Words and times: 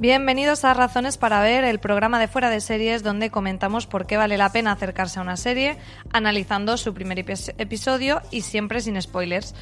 Bienvenidos 0.00 0.64
a 0.64 0.72
Razones 0.72 1.18
para 1.18 1.42
Ver, 1.42 1.62
el 1.62 1.78
programa 1.78 2.18
de 2.18 2.26
fuera 2.26 2.48
de 2.48 2.62
series 2.62 3.02
donde 3.02 3.30
comentamos 3.30 3.86
por 3.86 4.06
qué 4.06 4.16
vale 4.16 4.38
la 4.38 4.50
pena 4.50 4.72
acercarse 4.72 5.18
a 5.18 5.22
una 5.22 5.36
serie, 5.36 5.76
analizando 6.10 6.78
su 6.78 6.94
primer 6.94 7.18
episodio 7.18 8.22
y 8.30 8.40
siempre 8.40 8.80
sin 8.80 9.00
spoilers. 9.02 9.54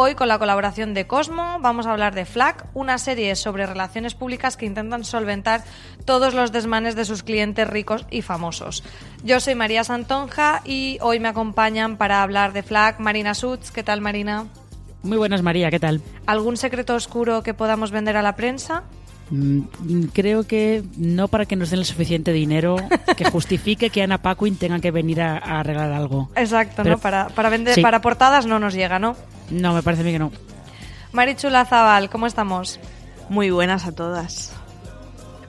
Hoy 0.00 0.14
con 0.14 0.28
la 0.28 0.38
colaboración 0.38 0.94
de 0.94 1.08
Cosmo 1.08 1.58
vamos 1.60 1.86
a 1.86 1.90
hablar 1.90 2.14
de 2.14 2.24
FLAC, 2.24 2.66
una 2.72 2.98
serie 2.98 3.34
sobre 3.34 3.66
relaciones 3.66 4.14
públicas 4.14 4.56
que 4.56 4.64
intentan 4.64 5.02
solventar 5.02 5.64
todos 6.04 6.34
los 6.34 6.52
desmanes 6.52 6.94
de 6.94 7.04
sus 7.04 7.24
clientes 7.24 7.68
ricos 7.68 8.06
y 8.08 8.22
famosos. 8.22 8.84
Yo 9.24 9.40
soy 9.40 9.56
María 9.56 9.82
Santonja 9.82 10.62
y 10.64 10.98
hoy 11.00 11.18
me 11.18 11.26
acompañan 11.26 11.96
para 11.96 12.22
hablar 12.22 12.52
de 12.52 12.62
FLAC 12.62 13.00
Marina 13.00 13.34
Suts. 13.34 13.72
¿Qué 13.72 13.82
tal 13.82 14.00
Marina? 14.00 14.46
Muy 15.02 15.18
buenas 15.18 15.42
María, 15.42 15.68
¿qué 15.68 15.80
tal? 15.80 16.00
¿Algún 16.26 16.56
secreto 16.56 16.94
oscuro 16.94 17.42
que 17.42 17.52
podamos 17.52 17.90
vender 17.90 18.16
a 18.16 18.22
la 18.22 18.36
prensa? 18.36 18.84
Mm, 19.30 19.62
creo 20.12 20.44
que 20.44 20.84
no 20.96 21.26
para 21.26 21.44
que 21.44 21.56
nos 21.56 21.70
den 21.70 21.80
el 21.80 21.84
suficiente 21.84 22.32
dinero 22.32 22.76
que 23.16 23.24
justifique 23.32 23.90
que 23.90 24.00
Ana 24.00 24.22
Paquin 24.22 24.54
tenga 24.54 24.78
que 24.78 24.92
venir 24.92 25.20
a, 25.20 25.38
arreglar 25.38 25.90
algo. 25.90 26.30
Exacto, 26.36 26.84
¿no? 26.84 26.98
Para, 26.98 27.30
para 27.30 27.50
vender, 27.50 27.82
para 27.82 28.00
portadas 28.00 28.46
no 28.46 28.60
nos 28.60 28.74
llega, 28.74 29.00
¿no? 29.00 29.16
No, 29.50 29.74
me 29.74 29.82
parece 29.82 30.02
a 30.02 30.04
mí 30.04 30.12
que 30.12 30.18
no. 30.18 30.32
Marichula 31.12 31.64
Zabal, 31.64 32.10
¿cómo 32.10 32.26
estamos? 32.26 32.78
Muy 33.28 33.50
buenas 33.50 33.86
a 33.86 33.92
todas. 33.92 34.52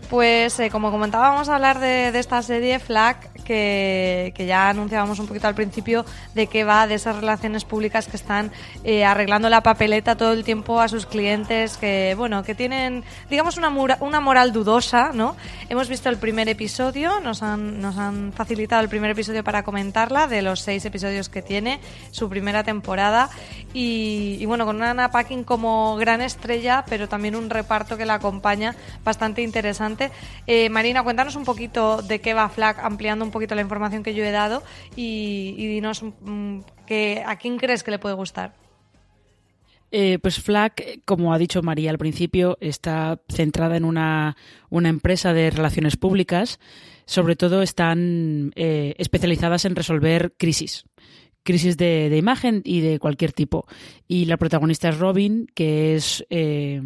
Pues 0.09 0.59
eh, 0.59 0.71
como 0.71 0.89
comentábamos 0.89 1.29
vamos 1.29 1.49
a 1.49 1.55
hablar 1.55 1.79
de, 1.79 2.09
esta 2.17 2.41
serie 2.41 2.79
FLAC 2.79 3.43
que, 3.43 4.33
ya 4.47 4.69
anunciábamos 4.69 5.19
un 5.19 5.27
poquito 5.27 5.47
al 5.47 5.55
principio 5.55 6.05
de 6.33 6.47
qué 6.47 6.63
va 6.63 6.87
de 6.87 6.95
esas 6.95 7.15
relaciones 7.15 7.65
públicas 7.65 8.07
que 8.07 8.17
están 8.17 8.51
eh, 8.83 9.05
arreglando 9.05 9.49
la 9.49 9.61
papeleta 9.61 10.17
todo 10.17 10.33
el 10.33 10.43
tiempo 10.43 10.81
a 10.81 10.87
sus 10.87 11.05
clientes 11.05 11.77
que, 11.77 12.15
bueno, 12.17 12.43
que 12.43 12.55
tienen, 12.55 13.03
digamos, 13.29 13.57
una, 13.57 13.69
una 13.99 14.19
moral 14.19 14.51
dudosa, 14.51 15.11
¿no? 15.13 15.35
Hemos 15.69 15.87
visto 15.89 16.09
el 16.09 16.17
primer 16.17 16.49
episodio, 16.49 17.19
nos 17.19 17.43
han, 17.43 17.79
nos 17.79 17.97
han 17.97 18.33
facilitado 18.33 18.81
el 18.81 18.89
primer 18.89 19.11
episodio 19.11 19.43
para 19.43 19.63
comentarla, 19.63 20.27
de 20.27 20.41
los 20.41 20.61
seis 20.61 20.83
episodios 20.85 21.29
que 21.29 21.41
tiene, 21.41 21.79
su 22.11 22.29
primera 22.29 22.63
temporada, 22.63 23.29
y, 23.73 24.43
bueno, 24.45 24.65
con 24.65 24.77
una 24.77 24.91
Anna 24.91 25.11
Packing 25.11 25.43
como 25.43 25.95
gran 25.97 26.21
estrella, 26.21 26.83
pero 26.89 27.07
también 27.07 27.35
un 27.35 27.49
reparto 27.49 27.97
que 27.97 28.05
la 28.05 28.15
acompaña 28.15 28.75
bastante 29.03 29.41
interesante. 29.41 29.98
Eh, 30.47 30.69
Marina, 30.69 31.03
cuéntanos 31.03 31.35
un 31.35 31.45
poquito 31.45 32.01
de 32.01 32.19
qué 32.21 32.33
va 32.33 32.49
Flag, 32.49 32.79
ampliando 32.79 33.25
un 33.25 33.31
poquito 33.31 33.55
la 33.55 33.61
información 33.61 34.03
que 34.03 34.13
yo 34.13 34.23
he 34.23 34.31
dado 34.31 34.63
y, 34.95 35.55
dinos 35.67 36.03
mm, 36.03 36.59
que, 36.85 37.23
a 37.25 37.37
quién 37.37 37.57
crees 37.57 37.83
que 37.83 37.91
le 37.91 37.99
puede 37.99 38.15
gustar. 38.15 38.53
Eh, 39.91 40.19
pues 40.21 40.39
FLAC, 40.39 41.01
como 41.03 41.33
ha 41.33 41.39
dicho 41.39 41.63
María 41.63 41.89
al 41.89 41.97
principio, 41.97 42.57
está 42.61 43.19
centrada 43.27 43.75
en 43.75 43.85
una, 43.85 44.35
empresa 44.71 45.33
de 45.33 45.49
relaciones 45.49 45.97
públicas. 45.97 46.59
Sobre 47.05 47.35
todo 47.35 47.63
están 47.63 48.51
eh, 48.55 48.93
especializadas 48.99 49.65
en 49.65 49.75
resolver 49.75 50.33
crisis, 50.37 50.85
crisis 51.43 51.77
de, 51.77 52.15
imagen 52.17 52.61
y 52.63 52.81
de 52.81 52.99
cualquier 52.99 53.33
tipo. 53.33 53.65
Y 54.07 54.25
la 54.25 54.37
protagonista 54.37 54.89
es 54.89 54.99
Robin, 54.99 55.47
que 55.53 55.95
es 55.95 56.25
eh, 56.29 56.81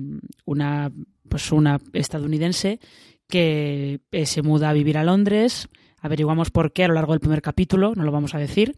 una, 0.46 0.92
pues 1.30 1.52
una 1.52 1.80
estadounidense 1.94 2.80
que 3.28 4.00
se 4.26 4.42
muda 4.42 4.70
a 4.70 4.74
vivir 4.74 4.98
a 4.98 5.04
Londres 5.04 5.70
Averiguamos 6.04 6.52
por 6.52 6.74
qué 6.74 6.84
a 6.84 6.90
lo 6.90 6.96
largo 6.96 7.14
del 7.14 7.22
primer 7.22 7.42
capítulo, 7.42 7.94
no 7.96 8.04
lo 8.04 8.12
vamos 8.12 8.36
a 8.36 8.38
decir. 8.38 8.74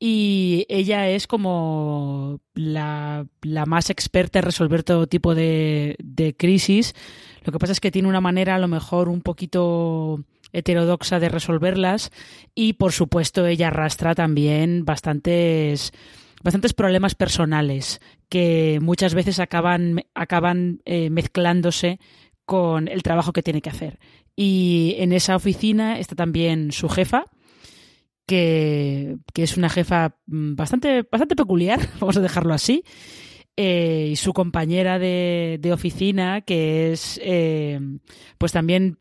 Y 0.00 0.66
ella 0.68 1.08
es 1.08 1.28
como 1.28 2.40
la, 2.54 3.24
más 3.66 3.88
experta 3.88 4.40
en 4.40 4.46
resolver 4.46 4.82
todo 4.82 5.06
tipo 5.06 5.36
de, 5.36 5.96
crisis. 6.36 6.92
Lo 7.44 7.52
que 7.52 7.60
pasa 7.60 7.72
es 7.72 7.78
que 7.78 7.92
tiene 7.92 8.08
una 8.08 8.20
manera 8.20 8.56
a 8.56 8.58
lo 8.58 8.66
mejor 8.66 9.08
un 9.08 9.20
poquito 9.20 10.24
heterodoxa 10.52 11.20
de 11.20 11.28
resolverlas 11.28 12.10
y 12.54 12.74
por 12.74 12.92
supuesto 12.92 13.46
ella 13.46 13.68
arrastra 13.68 14.14
también 14.14 14.84
bastantes 14.84 15.92
bastantes 16.42 16.72
problemas 16.72 17.14
personales 17.14 18.00
que 18.28 18.78
muchas 18.80 19.14
veces 19.14 19.40
acaban 19.40 20.02
acaban 20.14 20.80
eh, 20.84 21.10
mezclándose 21.10 21.98
con 22.50 22.88
el 22.88 23.04
trabajo 23.04 23.32
que 23.32 23.44
tiene 23.44 23.62
que 23.62 23.70
hacer. 23.70 24.00
Y 24.34 24.96
en 24.98 25.12
esa 25.12 25.36
oficina 25.36 26.00
está 26.00 26.16
también 26.16 26.72
su 26.72 26.88
jefa, 26.88 27.26
que, 28.26 29.18
es 29.34 29.56
una 29.56 29.68
jefa 29.68 30.16
mm, 30.26 30.54
bastante, 30.54 31.02
bastante 31.02 31.36
peculiar, 31.36 31.78
vamos 32.00 32.16
a 32.16 32.20
dejarlo 32.20 32.54
así. 32.54 32.82
Eh, 33.56 34.08
y 34.12 34.16
su 34.16 34.32
compañera 34.32 34.98
de, 34.98 35.70
oficina, 35.72 36.40
que 36.40 36.92
es, 36.92 37.20
eh, 37.22 37.78
pues 38.38 38.52
también 38.52 38.96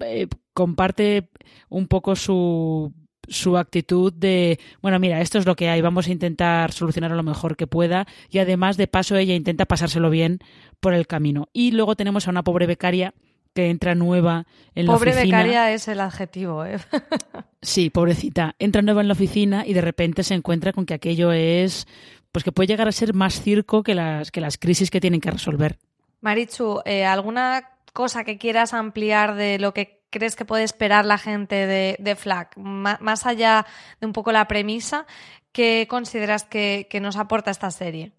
comparte 0.59 1.29
un 1.69 1.87
poco 1.87 2.17
su, 2.17 2.91
su 3.29 3.57
actitud 3.57 4.11
de, 4.11 4.59
bueno, 4.81 4.99
mira, 4.99 5.21
esto 5.21 5.37
es 5.37 5.45
lo 5.45 5.55
que 5.55 5.69
hay, 5.69 5.79
vamos 5.79 6.07
a 6.07 6.11
intentar 6.11 6.73
solucionar 6.73 7.11
lo 7.11 7.23
mejor 7.23 7.55
que 7.55 7.65
pueda 7.65 8.07
y 8.29 8.39
además 8.39 8.75
de 8.75 8.87
paso 8.87 9.15
ella 9.15 9.35
intenta 9.35 9.65
pasárselo 9.65 10.09
bien 10.09 10.39
por 10.81 10.93
el 10.93 11.07
camino. 11.07 11.47
Y 11.53 11.71
luego 11.71 11.95
tenemos 11.95 12.27
a 12.27 12.31
una 12.31 12.43
pobre 12.43 12.67
becaria 12.67 13.13
que 13.53 13.69
entra 13.69 13.95
nueva 13.95 14.47
en 14.75 14.87
la 14.87 14.95
oficina. 14.95 15.13
Pobre 15.13 15.25
becaria 15.25 15.71
es 15.71 15.87
el 15.87 16.01
adjetivo, 16.01 16.65
¿eh? 16.65 16.77
sí, 17.61 17.89
pobrecita. 17.89 18.57
Entra 18.59 18.81
nueva 18.81 18.99
en 18.99 19.07
la 19.07 19.13
oficina 19.13 19.65
y 19.65 19.71
de 19.71 19.81
repente 19.81 20.23
se 20.23 20.33
encuentra 20.33 20.73
con 20.73 20.85
que 20.85 20.93
aquello 20.93 21.31
es, 21.31 21.87
pues 22.33 22.43
que 22.43 22.51
puede 22.51 22.67
llegar 22.67 22.89
a 22.89 22.91
ser 22.91 23.13
más 23.13 23.41
circo 23.41 23.81
que 23.81 23.95
las, 23.95 24.29
que 24.29 24.41
las 24.41 24.57
crisis 24.57 24.91
que 24.91 24.99
tienen 24.99 25.21
que 25.21 25.31
resolver. 25.31 25.77
Marichu, 26.19 26.81
eh, 26.83 27.05
¿alguna 27.05 27.63
cosa 27.93 28.25
que 28.25 28.37
quieras 28.37 28.73
ampliar 28.73 29.35
de 29.35 29.57
lo 29.57 29.73
que 29.73 29.98
crees 30.09 30.35
que 30.35 30.45
puede 30.45 30.63
esperar 30.63 31.05
la 31.05 31.17
gente 31.17 31.67
de, 31.67 31.95
de 31.99 32.15
FLAC? 32.15 32.57
más 32.57 33.25
allá 33.25 33.65
de 33.99 34.07
un 34.07 34.13
poco 34.13 34.31
la 34.31 34.47
premisa, 34.47 35.05
¿qué 35.51 35.87
consideras 35.89 36.43
que 36.43 36.99
nos 37.01 37.17
aporta 37.17 37.51
esta 37.51 37.71
serie? 37.71 38.18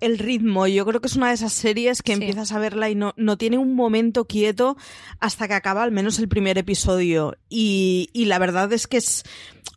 El 0.00 0.18
ritmo. 0.18 0.66
Yo 0.66 0.84
creo 0.86 1.00
que 1.00 1.08
es 1.08 1.16
una 1.16 1.28
de 1.28 1.34
esas 1.34 1.52
series 1.52 2.02
que 2.02 2.12
empiezas 2.12 2.52
a 2.52 2.58
verla 2.58 2.90
y 2.90 2.94
no, 2.94 3.14
no 3.16 3.36
tiene 3.36 3.58
un 3.58 3.74
momento 3.74 4.26
quieto 4.26 4.76
hasta 5.20 5.48
que 5.48 5.54
acaba 5.54 5.82
al 5.82 5.92
menos 5.92 6.18
el 6.18 6.28
primer 6.28 6.58
episodio. 6.58 7.36
Y, 7.48 8.10
y 8.12 8.26
la 8.26 8.38
verdad 8.38 8.72
es 8.72 8.86
que 8.86 8.98
es 8.98 9.24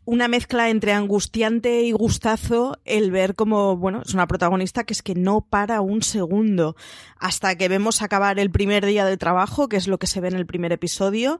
una 0.06 0.27
mezcla 0.27 0.69
entre 0.69 0.94
angustiante 0.94 1.83
y 1.83 1.91
gustazo 1.91 2.79
el 2.85 3.12
ver 3.12 3.35
como, 3.35 3.77
bueno, 3.77 4.01
es 4.06 4.13
una 4.13 4.27
protagonista 4.27 4.83
que 4.83 4.94
es 4.94 5.03
que 5.03 5.15
no 5.15 5.41
para 5.41 5.81
un 5.81 6.01
segundo 6.01 6.75
hasta 7.18 7.56
que 7.56 7.68
vemos 7.68 8.01
acabar 8.01 8.39
el 8.39 8.50
primer 8.50 8.85
día 8.85 9.06
de 9.06 9.18
trabajo, 9.18 9.69
que 9.69 9.77
es 9.77 9.88
lo 9.88 10.00
que 10.00 10.07
se 10.07 10.19
ve 10.19 10.29
en 10.29 10.35
el 10.35 10.45
primer 10.45 10.71
episodio 10.71 11.39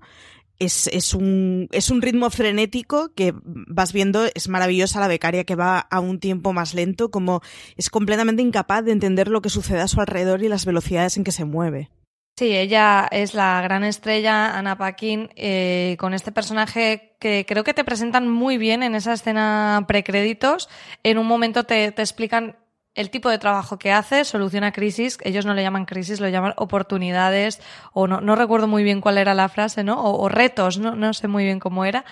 es, 0.62 0.88
es, 0.88 1.16
un, 1.16 1.68
es 1.72 1.90
un 1.90 2.02
ritmo 2.02 2.30
frenético 2.30 3.14
que 3.16 3.34
vas 3.44 3.94
viendo, 3.94 4.26
es 4.36 4.48
maravillosa 4.48 5.00
la 5.00 5.08
becaria 5.08 5.44
que 5.44 5.56
va 5.56 5.80
a 5.80 6.00
un 6.00 6.20
tiempo 6.20 6.54
más 6.54 6.76
lento, 6.76 7.10
como 7.10 7.42
es 7.78 7.90
completamente 7.90 8.44
incapaz 8.44 8.86
de 8.86 8.92
entender 8.92 9.28
lo 9.28 9.42
que 9.42 9.50
sucede 9.50 9.82
a 9.82 9.88
su 9.88 10.00
alrededor 10.00 10.44
y 10.44 10.50
las 10.50 10.66
velocidades 10.66 11.18
en 11.18 11.24
que 11.24 11.32
se 11.32 11.46
mueve. 11.46 11.90
Sí, 12.38 12.56
ella 12.56 13.08
es 13.12 13.34
la 13.34 13.62
gran 13.62 13.84
estrella, 13.84 14.58
Ana 14.58 14.78
Paquin, 14.78 15.30
eh, 15.36 15.96
con 16.00 16.14
este 16.14 16.32
personaje 16.32 17.16
que 17.20 17.46
creo 17.48 17.64
que 17.64 17.74
te 17.74 17.84
presentan 17.84 18.28
muy 18.30 18.58
bien 18.58 18.84
en 18.84 18.96
esa 18.96 19.14
escena 19.14 19.86
precréditos. 19.88 20.70
En 21.04 21.18
un 21.18 21.28
momento 21.28 21.66
te, 21.66 21.92
te 21.92 22.02
explican 22.02 22.56
el 22.96 23.10
tipo 23.10 23.30
de 23.30 23.38
trabajo 23.38 23.80
que 23.80 23.92
hace 23.92 24.26
soluciona 24.26 24.72
crisis, 24.72 25.18
ellos 25.24 25.46
no 25.46 25.54
le 25.54 25.62
llaman 25.62 25.86
crisis, 25.86 26.20
lo 26.20 26.28
llaman 26.30 26.54
oportunidades, 26.58 27.62
o 27.94 28.08
no, 28.08 28.22
no 28.22 28.36
recuerdo 28.36 28.68
muy 28.68 28.84
bien 28.84 29.02
cuál 29.02 29.18
era 29.18 29.34
la 29.34 29.50
frase, 29.50 29.84
¿no? 29.84 30.02
O, 30.02 30.22
o 30.22 30.30
retos, 30.30 30.78
¿no? 30.78 30.96
no 30.96 31.14
sé 31.14 31.28
muy 31.28 31.44
bien 31.44 31.60
cómo 31.60 31.86
era 31.86 32.04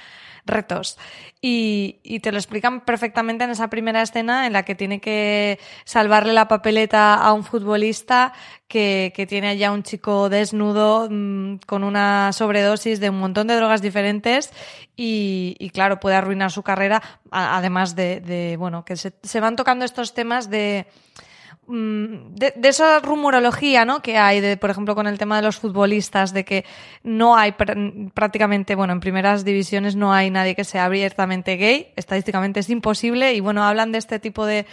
retos. 0.45 0.97
Y, 1.41 1.99
y, 2.03 2.19
te 2.19 2.31
lo 2.31 2.37
explican 2.37 2.81
perfectamente 2.81 3.45
en 3.45 3.51
esa 3.51 3.69
primera 3.69 4.01
escena 4.01 4.45
en 4.45 4.53
la 4.53 4.63
que 4.63 4.75
tiene 4.75 4.99
que 4.99 5.57
salvarle 5.85 6.33
la 6.33 6.47
papeleta 6.47 7.13
a 7.13 7.31
un 7.31 7.43
futbolista 7.45 8.33
que, 8.67 9.13
que 9.15 9.25
tiene 9.25 9.47
allá 9.47 9.71
un 9.71 9.83
chico 9.83 10.27
desnudo 10.27 11.07
mmm, 11.09 11.55
con 11.65 11.83
una 11.83 12.33
sobredosis 12.33 12.99
de 12.99 13.09
un 13.09 13.19
montón 13.19 13.47
de 13.47 13.55
drogas 13.55 13.81
diferentes 13.81 14.51
y, 14.97 15.55
y 15.59 15.69
claro, 15.69 15.99
puede 15.99 16.17
arruinar 16.17 16.51
su 16.51 16.61
carrera, 16.61 17.01
además 17.31 17.95
de, 17.95 18.19
de 18.19 18.57
bueno, 18.57 18.83
que 18.83 18.97
se, 18.97 19.13
se 19.23 19.39
van 19.39 19.55
tocando 19.55 19.85
estos 19.85 20.13
temas 20.13 20.49
de 20.49 20.87
Mm, 20.89 21.28
de, 21.69 22.53
de, 22.55 22.69
esa 22.69 22.99
rumorología 22.99 23.85
¿no? 23.85 24.01
que 24.01 24.17
hay, 24.17 24.41
de, 24.41 24.57
por 24.57 24.71
ejemplo, 24.71 24.95
con 24.95 25.05
el 25.05 25.19
tema 25.19 25.35
de 25.35 25.43
los 25.43 25.57
futbolistas, 25.57 26.33
de 26.33 26.43
que 26.43 26.65
no 27.03 27.37
hay 27.37 27.51
pr 27.51 27.77
prácticamente, 28.13 28.73
bueno, 28.73 28.93
en 28.93 28.99
primeras 28.99 29.45
divisiones 29.45 29.95
no 29.95 30.11
hay 30.11 30.31
nadie 30.31 30.55
que 30.55 30.63
sea 30.63 30.85
abiertamente 30.85 31.57
gay, 31.57 31.93
estadísticamente 31.95 32.61
es 32.61 32.69
imposible, 32.71 33.35
y 33.35 33.39
bueno, 33.39 33.63
hablan 33.63 33.91
de 33.91 33.99
este 33.99 34.19
tipo 34.19 34.47
de, 34.47 34.65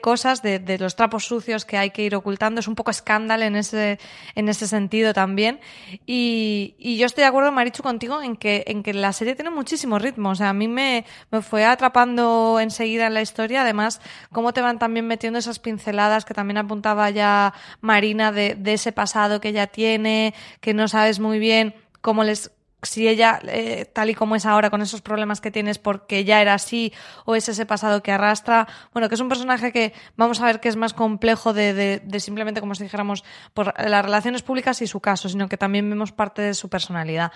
cosas, 0.00 0.42
de, 0.42 0.78
los 0.80 0.96
trapos 0.96 1.26
sucios 1.26 1.64
que 1.64 1.78
hay 1.78 1.90
que 1.90 2.02
ir 2.02 2.16
ocultando, 2.16 2.58
es 2.58 2.66
un 2.66 2.74
poco 2.74 2.90
escándalo 2.90 3.44
en 3.44 3.54
ese, 3.54 4.00
en 4.34 4.48
ese 4.48 4.66
sentido 4.66 5.14
también, 5.14 5.60
y, 6.06 6.74
y 6.76 6.96
yo 6.96 7.06
estoy 7.06 7.22
de 7.22 7.28
acuerdo, 7.28 7.52
Marichu, 7.52 7.84
contigo 7.84 8.20
en 8.20 8.34
que, 8.34 8.64
en 8.66 8.82
que 8.82 8.94
la 8.94 9.12
serie 9.12 9.36
tiene 9.36 9.50
muchísimo 9.50 10.00
ritmo, 10.00 10.30
o 10.30 10.34
sea, 10.34 10.48
a 10.48 10.54
mí 10.54 10.66
me, 10.66 11.04
me 11.30 11.40
fue 11.40 11.64
atrapando 11.64 12.58
enseguida 12.60 13.06
en 13.06 13.14
la 13.14 13.22
historia, 13.22 13.62
además, 13.62 14.00
cómo 14.32 14.52
te 14.52 14.60
van 14.60 14.80
también 14.80 15.06
metiendo 15.06 15.38
esas 15.38 15.60
pinceladas 15.60 16.24
que 16.24 16.31
también 16.34 16.58
apuntaba 16.58 17.10
ya 17.10 17.54
Marina 17.80 18.32
de, 18.32 18.58
ese 18.64 18.92
pasado 18.92 19.40
que 19.40 19.48
ella 19.48 19.66
tiene, 19.66 20.34
que 20.60 20.74
no 20.74 20.88
sabes 20.88 21.20
muy 21.20 21.38
bien 21.38 21.74
cómo 22.00 22.24
les 22.24 22.50
si 22.82 23.06
ella, 23.06 23.40
eh, 23.46 23.84
tal 23.92 24.10
y 24.10 24.14
como 24.14 24.34
es 24.34 24.44
ahora, 24.44 24.68
con 24.68 24.82
esos 24.82 25.02
problemas 25.02 25.40
que 25.40 25.50
tienes 25.50 25.78
porque 25.78 26.24
ya 26.24 26.42
era 26.42 26.54
así, 26.54 26.92
o 27.24 27.36
es 27.36 27.48
ese 27.48 27.64
pasado 27.64 28.02
que 28.02 28.10
arrastra. 28.10 28.66
Bueno, 28.92 29.08
que 29.08 29.14
es 29.14 29.20
un 29.20 29.28
personaje 29.28 29.72
que 29.72 29.92
vamos 30.16 30.40
a 30.40 30.46
ver 30.46 30.60
que 30.60 30.68
es 30.68 30.76
más 30.76 30.92
complejo 30.92 31.52
de, 31.52 32.00
de, 32.00 32.20
simplemente, 32.20 32.60
como 32.60 32.74
si 32.74 32.82
dijéramos, 32.82 33.24
por 33.54 33.72
las 33.80 34.04
relaciones 34.04 34.42
públicas 34.42 34.82
y 34.82 34.86
su 34.86 35.00
caso, 35.00 35.28
sino 35.28 35.48
que 35.48 35.56
también 35.56 35.88
vemos 35.88 36.12
parte 36.12 36.42
de 36.42 36.54
su 36.54 36.68
personalidad. 36.68 37.32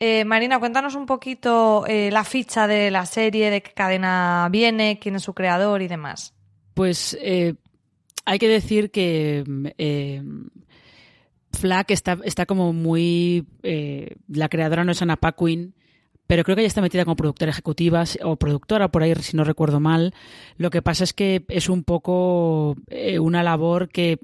Eh, 0.00 0.24
Marina, 0.24 0.58
cuéntanos 0.58 0.94
un 0.94 1.06
poquito 1.06 1.84
eh, 1.86 2.10
la 2.10 2.24
ficha 2.24 2.66
de 2.66 2.90
la 2.90 3.04
serie, 3.04 3.50
de 3.50 3.62
qué 3.62 3.72
cadena 3.72 4.48
viene, 4.50 4.98
quién 5.00 5.16
es 5.16 5.22
su 5.22 5.34
creador 5.34 5.82
y 5.82 5.88
demás. 5.88 6.34
Pues 6.74 7.18
hay 8.28 8.38
que 8.38 8.48
decir 8.48 8.90
que 8.90 9.42
eh, 9.78 10.22
Flack 11.54 11.90
está, 11.92 12.18
está 12.24 12.44
como 12.44 12.74
muy. 12.74 13.46
Eh, 13.62 14.16
la 14.28 14.50
creadora 14.50 14.84
no 14.84 14.92
es 14.92 15.00
Anna 15.00 15.16
Paquin, 15.16 15.72
pero 16.26 16.44
creo 16.44 16.54
que 16.54 16.60
ella 16.60 16.68
está 16.68 16.82
metida 16.82 17.06
como 17.06 17.16
productora 17.16 17.52
ejecutiva 17.52 18.04
o 18.22 18.36
productora, 18.36 18.90
por 18.90 19.02
ahí, 19.02 19.14
si 19.14 19.34
no 19.34 19.44
recuerdo 19.44 19.80
mal. 19.80 20.12
Lo 20.58 20.68
que 20.68 20.82
pasa 20.82 21.04
es 21.04 21.14
que 21.14 21.42
es 21.48 21.70
un 21.70 21.84
poco 21.84 22.76
eh, 22.88 23.18
una 23.18 23.42
labor 23.42 23.88
que. 23.88 24.18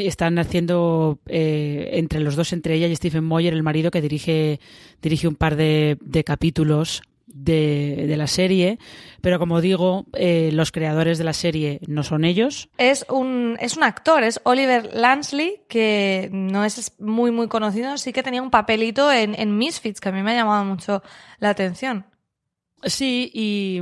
Están 0.00 0.38
haciendo 0.38 1.20
entre 1.24 2.20
los 2.20 2.36
dos, 2.36 2.52
entre 2.52 2.74
ella 2.74 2.86
y 2.86 2.94
Stephen 2.96 3.24
Moyer, 3.24 3.54
el 3.54 3.62
marido 3.62 3.90
que 3.90 4.02
dirige, 4.02 4.60
dirige 5.00 5.26
un 5.26 5.36
par 5.36 5.56
de, 5.56 5.96
de 6.02 6.22
capítulos 6.22 7.00
de, 7.34 8.06
de, 8.06 8.16
la 8.16 8.28
serie, 8.28 8.78
pero 9.20 9.38
como 9.38 9.60
digo, 9.60 10.06
eh, 10.14 10.50
los 10.52 10.70
creadores 10.70 11.18
de 11.18 11.24
la 11.24 11.32
serie 11.32 11.80
no 11.86 12.04
son 12.04 12.24
ellos. 12.24 12.68
Es 12.78 13.04
un, 13.10 13.56
es 13.60 13.76
un 13.76 13.82
actor, 13.82 14.22
es 14.22 14.40
Oliver 14.44 14.94
Lansley, 14.94 15.60
que 15.68 16.30
no 16.32 16.64
es 16.64 16.92
muy, 17.00 17.32
muy 17.32 17.48
conocido, 17.48 17.98
sí 17.98 18.12
que 18.12 18.22
tenía 18.22 18.40
un 18.40 18.50
papelito 18.50 19.12
en, 19.12 19.34
en 19.38 19.58
Misfits, 19.58 20.00
que 20.00 20.08
a 20.08 20.12
mí 20.12 20.22
me 20.22 20.30
ha 20.30 20.36
llamado 20.36 20.64
mucho 20.64 21.02
la 21.40 21.50
atención. 21.50 22.06
Sí, 22.84 23.30
y 23.32 23.78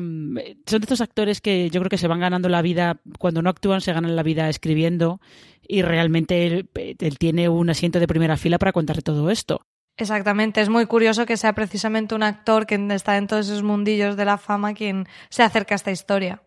son 0.66 0.80
de 0.80 0.84
estos 0.84 1.00
actores 1.00 1.40
que 1.40 1.70
yo 1.70 1.80
creo 1.80 1.90
que 1.90 1.98
se 1.98 2.08
van 2.08 2.20
ganando 2.20 2.48
la 2.48 2.62
vida, 2.62 3.00
cuando 3.18 3.42
no 3.42 3.50
actúan 3.50 3.80
se 3.80 3.92
ganan 3.92 4.16
la 4.16 4.22
vida 4.22 4.48
escribiendo 4.48 5.20
y 5.66 5.82
realmente 5.82 6.46
él, 6.46 6.68
él 6.74 7.18
tiene 7.18 7.48
un 7.48 7.68
asiento 7.68 7.98
de 8.00 8.06
primera 8.06 8.36
fila 8.36 8.58
para 8.58 8.72
contar 8.72 9.02
todo 9.02 9.30
esto. 9.30 9.66
Exactamente, 9.96 10.60
es 10.60 10.68
muy 10.68 10.86
curioso 10.86 11.26
que 11.26 11.36
sea 11.36 11.52
precisamente 11.54 12.14
un 12.14 12.22
actor 12.22 12.66
que 12.66 12.74
está 12.90 13.18
en 13.18 13.26
todos 13.26 13.46
esos 13.46 13.62
mundillos 13.62 14.16
de 14.16 14.24
la 14.24 14.38
fama 14.38 14.74
quien 14.74 15.06
se 15.28 15.42
acerca 15.42 15.74
a 15.74 15.76
esta 15.76 15.90
historia. 15.90 16.42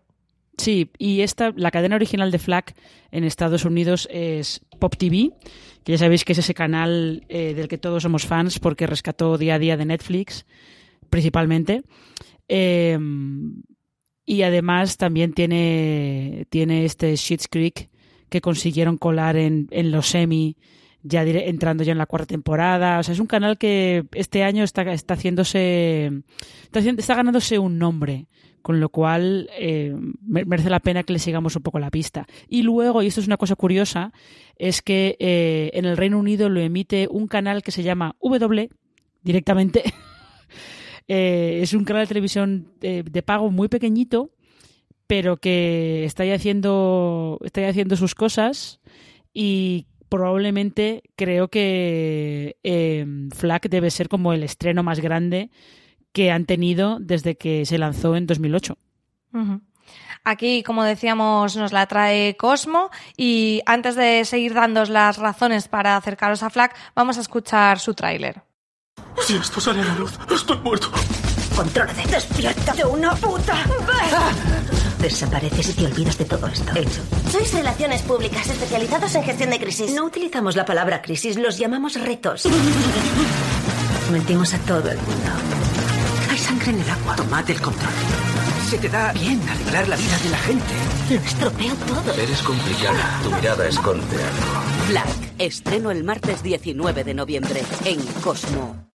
Sí, 0.58 0.90
y 0.98 1.22
esta, 1.22 1.52
la 1.56 1.70
cadena 1.70 1.96
original 1.96 2.32
de 2.32 2.40
Flack 2.40 2.76
en 3.12 3.24
Estados 3.24 3.66
Unidos 3.66 4.08
es 4.12 4.62
Pop 4.80 4.96
TV, 4.98 5.32
que 5.84 5.92
ya 5.92 5.98
sabéis 5.98 6.24
que 6.24 6.34
es 6.34 6.40
ese 6.40 6.54
canal 6.54 7.26
eh, 7.30 7.54
del 7.54 7.68
que 7.68 7.78
todos 7.78 8.04
somos 8.04 8.26
fans 8.26 8.60
porque 8.60 8.88
rescató 8.88 9.38
día 9.38 9.56
a 9.56 9.60
día 9.60 9.78
de 9.78 9.86
Netflix, 9.86 10.46
principalmente. 11.10 11.84
Eh, 12.48 12.98
y 14.26 14.42
además 14.42 14.98
también 14.98 15.34
tiene, 15.34 16.48
tiene 16.50 16.86
este 16.86 17.16
Sheets 17.16 17.48
Creek 17.48 17.90
que 18.30 18.42
consiguieron 18.42 18.98
colar 18.98 19.36
en, 19.36 19.68
en 19.72 19.92
los 19.92 20.08
semi 20.08 20.58
ya 21.08 21.22
entrando 21.22 21.84
ya 21.84 21.92
en 21.92 22.00
la 22.00 22.08
cuarta 22.08 22.26
temporada. 22.26 23.00
O 23.00 23.04
sea, 23.04 23.14
es 23.14 23.20
un 23.20 23.28
canal 23.28 23.58
que 23.58 24.06
este 24.14 24.44
año 24.44 24.64
está, 24.64 24.82
está 24.92 25.14
haciéndose. 25.14 26.24
Está, 26.74 27.16
ganándose 27.16 27.60
un 27.60 27.78
nombre. 27.78 28.28
Con 28.64 28.80
lo 28.80 28.90
cual 28.90 29.48
eh, 29.60 29.96
merece 30.24 30.72
la 30.72 30.80
pena 30.80 31.04
que 31.04 31.14
le 31.14 31.20
sigamos 31.20 31.56
un 31.56 31.62
poco 31.62 31.78
la 31.78 31.92
pista. 31.92 32.26
Y 32.50 32.64
luego, 32.64 33.04
y 33.04 33.08
esto 33.08 33.22
es 33.22 33.28
una 33.28 33.38
cosa 33.38 33.56
curiosa, 33.56 34.12
es 34.58 34.82
que 34.82 35.18
eh, 35.20 35.70
en 35.76 35.86
el 35.86 35.96
Reino 35.96 36.18
Unido 36.18 36.50
lo 36.50 36.60
emite 36.60 37.08
un 37.12 37.28
canal 37.28 37.62
que 37.62 37.70
se 37.70 37.84
llama 37.84 38.16
W 38.24 38.68
directamente. 39.22 39.84
eh, 41.08 41.60
es 41.62 41.74
un 41.74 41.86
canal 41.86 42.06
de 42.06 42.08
televisión 42.08 42.72
de, 42.80 43.04
de 43.04 43.22
pago 43.22 43.52
muy 43.52 43.68
pequeñito, 43.68 44.32
pero 45.06 45.38
que 45.38 46.04
está 46.04 46.24
ahí 46.24 46.32
haciendo, 46.32 47.38
está 47.44 47.62
ahí 47.62 47.68
haciendo 47.68 47.96
sus 47.96 48.16
cosas 48.16 48.80
y 49.32 49.86
probablemente 50.16 51.04
creo 51.16 51.50
que 51.50 52.58
eh, 52.64 53.06
Flack 53.36 53.68
debe 53.70 53.92
ser 53.92 54.08
como 54.08 54.32
el 54.32 54.44
estreno 54.44 54.82
más 54.82 55.00
grande 55.02 55.50
que 56.14 56.32
han 56.32 56.46
tenido 56.46 57.00
desde 57.02 57.38
que 57.38 57.66
se 57.66 57.78
lanzó 57.78 58.16
en 58.16 58.26
2008. 58.26 58.78
Uh 59.34 59.38
-huh. 59.38 59.62
Aquí, 60.24 60.64
como 60.64 60.84
decíamos, 60.84 61.56
nos 61.58 61.74
la 61.74 61.86
trae 61.86 62.38
Cosmo 62.38 62.90
y 63.18 63.62
antes 63.66 63.96
de 63.96 64.24
seguir 64.26 64.54
dándos 64.54 64.90
las 64.90 65.18
razones 65.18 65.68
para 65.68 65.98
acercaros 65.98 66.42
a 66.42 66.50
Flack, 66.50 66.76
vamos 66.96 67.18
a 67.18 67.22
escuchar 67.22 67.80
su 67.80 67.94
tráiler. 67.94 68.42
Si 69.22 69.36
esto 69.36 69.60
sale 69.60 69.82
a 69.82 69.86
la 69.86 69.96
luz, 69.96 70.18
estoy 70.32 70.58
muerto. 70.60 70.90
Contrólate, 71.56 72.06
despierta 72.08 72.74
de 72.74 72.84
una 72.84 73.16
puta 73.16 73.54
vez. 73.54 75.00
Desapareces 75.00 75.70
y 75.70 75.74
te 75.74 75.86
olvidas 75.86 76.18
de 76.18 76.26
todo 76.26 76.48
esto. 76.48 76.72
Hecho. 76.76 77.02
Sois 77.32 77.54
relaciones 77.54 78.02
públicas 78.02 78.48
especializados 78.48 79.16
en 79.16 79.24
gestión 79.24 79.50
de 79.52 79.60
crisis. 79.60 79.94
No 79.94 80.06
utilizamos 80.06 80.56
la 80.56 80.66
palabra 80.66 81.02
crisis, 81.02 81.38
los 81.38 81.58
llamamos 81.58 82.00
retos. 82.02 82.46
Mentimos 84.12 84.54
a 84.54 84.58
todo 84.60 84.90
el 84.92 84.98
mundo. 84.98 85.32
Hay 86.30 86.38
sangre 86.38 86.72
en 86.72 86.82
el 86.82 86.90
agua. 86.90 87.16
Tomad 87.16 87.50
el 87.50 87.62
control. 87.62 87.94
Se 88.70 88.78
te 88.78 88.90
da 88.90 89.14
bien 89.14 89.42
arreglar 89.48 89.88
la 89.88 89.96
vida 89.96 90.18
de 90.24 90.30
la 90.30 90.38
gente. 90.40 90.74
Lo 91.10 91.16
estropeo 91.16 91.76
todo. 91.76 92.14
Eres 92.22 92.42
complicada. 92.42 93.20
Tu 93.24 93.32
mirada 93.32 93.68
esconde 93.68 94.16
algo. 94.16 94.90
Black. 94.90 95.08
Estreno 95.38 95.92
el 95.92 96.04
martes 96.04 96.44
19 96.44 97.04
de 97.04 97.14
noviembre 97.14 97.64
en 97.86 98.02
Cosmo. 98.22 98.95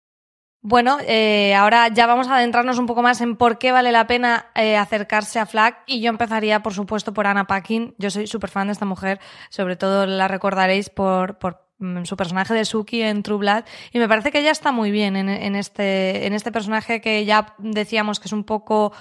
Bueno, 0.68 0.98
eh, 1.00 1.54
ahora 1.54 1.88
ya 1.88 2.06
vamos 2.06 2.28
a 2.28 2.36
adentrarnos 2.36 2.78
un 2.78 2.84
poco 2.84 3.00
más 3.00 3.22
en 3.22 3.36
por 3.36 3.56
qué 3.56 3.72
vale 3.72 3.90
la 3.90 4.06
pena 4.06 4.50
eh, 4.54 4.76
acercarse 4.76 5.38
a 5.38 5.46
Flack 5.46 5.78
y 5.86 6.02
yo 6.02 6.10
empezaría, 6.10 6.62
por 6.62 6.74
supuesto, 6.74 7.14
por 7.14 7.26
Anna 7.26 7.46
Paquin. 7.46 7.94
Yo 7.96 8.10
soy 8.10 8.26
súper 8.26 8.50
fan 8.50 8.66
de 8.66 8.74
esta 8.74 8.84
mujer, 8.84 9.18
sobre 9.48 9.76
todo 9.76 10.04
la 10.04 10.28
recordaréis 10.28 10.90
por, 10.90 11.38
por 11.38 11.64
su 12.04 12.18
personaje 12.18 12.52
de 12.52 12.66
Suki 12.66 13.00
en 13.00 13.22
True 13.22 13.38
Blood 13.38 13.64
y 13.94 13.98
me 13.98 14.08
parece 14.08 14.30
que 14.30 14.40
ella 14.40 14.50
está 14.50 14.70
muy 14.70 14.90
bien 14.90 15.16
en, 15.16 15.30
en, 15.30 15.56
este, 15.56 16.26
en 16.26 16.34
este 16.34 16.52
personaje 16.52 17.00
que 17.00 17.24
ya 17.24 17.54
decíamos 17.56 18.20
que 18.20 18.26
es 18.26 18.32
un 18.32 18.44
poco 18.44 18.92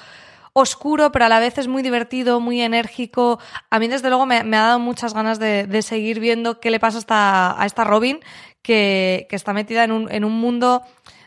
oscuro, 0.53 1.11
pero 1.11 1.25
a 1.25 1.29
la 1.29 1.39
vez 1.39 1.57
es 1.57 1.67
muy 1.67 1.83
divertido, 1.83 2.39
muy 2.39 2.61
enérgico. 2.61 3.39
A 3.69 3.77
mí, 3.77 3.87
desde 3.87 4.07
luego, 4.07 4.25
me, 4.25 4.37
ha 4.37 4.43
dado 4.43 4.79
muchas 4.79 5.13
ganas 5.13 5.37
de, 5.37 5.67
de, 5.67 5.81
seguir 5.81 6.19
viendo 6.19 6.59
qué 6.59 6.71
le 6.71 6.79
pasa 6.79 6.97
a 6.97 6.99
esta, 6.99 7.61
a 7.61 7.65
esta 7.65 7.83
Robin, 7.83 8.19
que, 8.67 9.27
que 9.29 9.35
está 9.35 9.53
metida 9.53 9.83
en 9.83 9.91
un, 9.91 10.11
en 10.11 10.25
un 10.25 10.33
mundo 10.33 10.81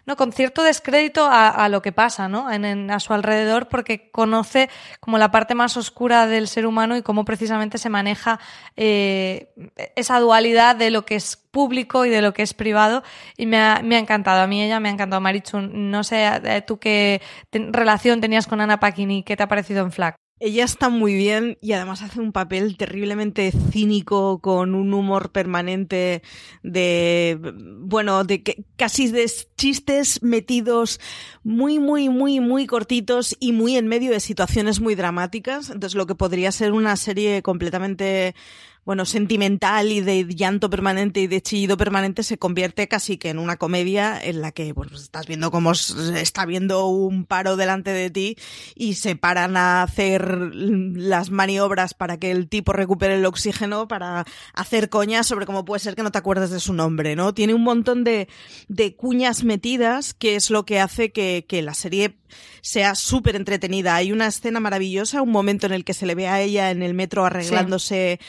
no 0.07 0.17
con 0.17 0.33
cierto 0.33 0.63
descrédito 0.63 1.29
a, 1.31 1.69
lo 1.69 1.83
que 1.83 1.93
pasa 1.93 2.29
¿no? 2.29 2.51
En, 2.51 2.91
a 2.91 3.01
su 3.01 3.13
alrededor 3.13 3.69
porque 3.69 4.11
conoce 4.11 4.69
como 5.01 5.19
la 5.19 5.31
parte 5.31 5.55
más 5.55 5.77
oscura 5.77 6.27
del 6.27 6.49
ser 6.49 6.67
humano 6.67 6.97
y 6.97 7.03
cómo 7.03 7.25
precisamente 7.25 7.79
se 7.79 7.89
maneja 7.89 8.41
eh, 8.77 9.53
esa 9.97 10.19
dualidad 10.21 10.77
de 10.77 10.91
lo 10.91 11.05
que 11.05 11.17
es 11.17 11.37
público 11.37 12.05
y 12.05 12.11
de 12.11 12.23
lo 12.23 12.33
que 12.33 12.43
es 12.43 12.55
privado. 12.55 13.03
Y 13.37 13.47
me 13.47 13.59
ha, 13.59 13.81
me 13.83 13.97
ha 13.97 13.99
encantado. 13.99 14.41
A 14.41 14.47
mí 14.47 14.63
ella 14.63 14.81
me 14.81 14.89
ha 14.89 14.93
encantado. 14.93 15.21
Marichu 15.21 15.61
no 15.61 16.05
sé 16.05 16.31
tú 16.67 16.79
qué 16.79 17.21
relación 17.53 18.21
tenías 18.21 18.47
con 18.47 18.61
Ana 18.61 18.81
Paquini 18.81 19.23
qué 19.23 19.37
te 19.37 19.43
ha 19.43 19.49
parecido 19.49 19.83
en 19.83 19.93
Flack 19.93 20.17
Ella 20.43 20.65
está 20.65 20.89
muy 20.89 21.15
bien 21.15 21.59
y 21.61 21.73
además 21.73 22.01
hace 22.01 22.19
un 22.19 22.33
papel 22.33 22.79
terriblemente 22.79 23.53
cínico 23.53 24.41
con 24.41 24.75
un 24.75 24.95
humor 24.95 25.33
permanente 25.33 26.23
de, 26.63 27.39
bueno, 27.83 28.25
de 28.25 28.43
que, 28.43 28.65
casi 28.77 29.09
de 29.09 29.31
chistes 29.59 30.23
metidos 30.23 30.99
muy, 31.45 31.79
muy, 31.79 32.09
muy, 32.09 32.41
muy 32.41 32.67
cortitos 32.67 33.37
y 33.39 33.53
muy 33.53 33.77
en 33.77 33.87
medio 33.87 34.13
de 34.13 34.21
situaciones 34.21 34.81
muy 34.81 34.95
dramáticas. 34.95 35.69
Entonces 35.69 35.95
lo 35.95 36.07
que 36.07 36.15
podría 36.15 36.51
ser 36.53 36.73
una 36.73 36.97
serie 36.97 37.43
completamente 37.43 38.35
bueno, 38.85 39.05
sentimental 39.05 39.93
y 39.93 40.01
de 40.01 40.27
llanto 40.27 40.71
permanente 40.71 41.21
y 41.21 41.27
de 41.27 41.43
chillido 41.43 41.77
permanente 41.77 42.23
se 42.23 42.39
convierte 42.39 42.89
casi 42.89 43.19
que 43.19 43.29
en 43.29 43.39
una 43.39 43.57
comedia 43.57 44.19
en 44.23 44.41
la 44.41 44.53
que 44.53 44.75
pues, 44.75 44.91
estás 44.93 45.27
viendo 45.27 45.51
cómo 45.51 45.73
está 45.73 46.47
viendo 46.47 46.87
un 46.87 47.25
paro 47.25 47.57
delante 47.57 47.93
de 47.93 48.11
ti 48.11 48.37
y 48.75 48.95
se 48.95 49.17
paran 49.17 49.57
a 49.57 49.83
hacer 49.83 50.55
las 50.55 51.31
maniobras 51.31 51.95
para 51.95 52.19
que 52.19 52.31
el 52.31 52.49
tipo 52.49 52.73
recupere 52.73 53.17
el 53.17 53.27
oxígeno 53.27 53.87
para 53.87 54.25
hacer 54.55 54.89
coñas 54.89 55.27
sobre 55.27 55.47
cómo 55.47 55.65
puede 55.65 55.81
ser 55.81 55.95
que 55.95 56.03
no 56.03 56.11
te 56.11 56.19
acuerdes 56.19 56.51
de 56.51 56.61
su 56.61 56.73
nombre, 56.73 57.17
¿no? 57.17 57.35
Tiene 57.35 57.55
un 57.55 57.63
montón 57.63 58.03
de, 58.03 58.29
de 58.69 58.97
cuñas 58.97 59.45
metidas 59.45 60.15
que 60.15 60.37
es 60.37 60.51
lo 60.51 60.65
que 60.65 60.81
hace 60.81 61.13
que, 61.13 61.45
que 61.47 61.63
la 61.63 61.75
serie 61.75 62.17
sea 62.63 62.95
súper 62.95 63.37
entretenida. 63.37 63.95
Hay 63.95 64.13
una 64.13 64.27
escena 64.27 64.61
maravillosa, 64.61 65.23
un 65.23 65.31
momento 65.31 65.67
en 65.67 65.73
el 65.73 65.85
que 65.85 65.95
se 65.95 66.07
le 66.07 66.15
ve 66.15 66.29
a 66.29 66.41
ella 66.41 66.71
en 66.71 66.83
el 66.83 66.95
metro 66.95 67.25
arreglándose, 67.25 68.21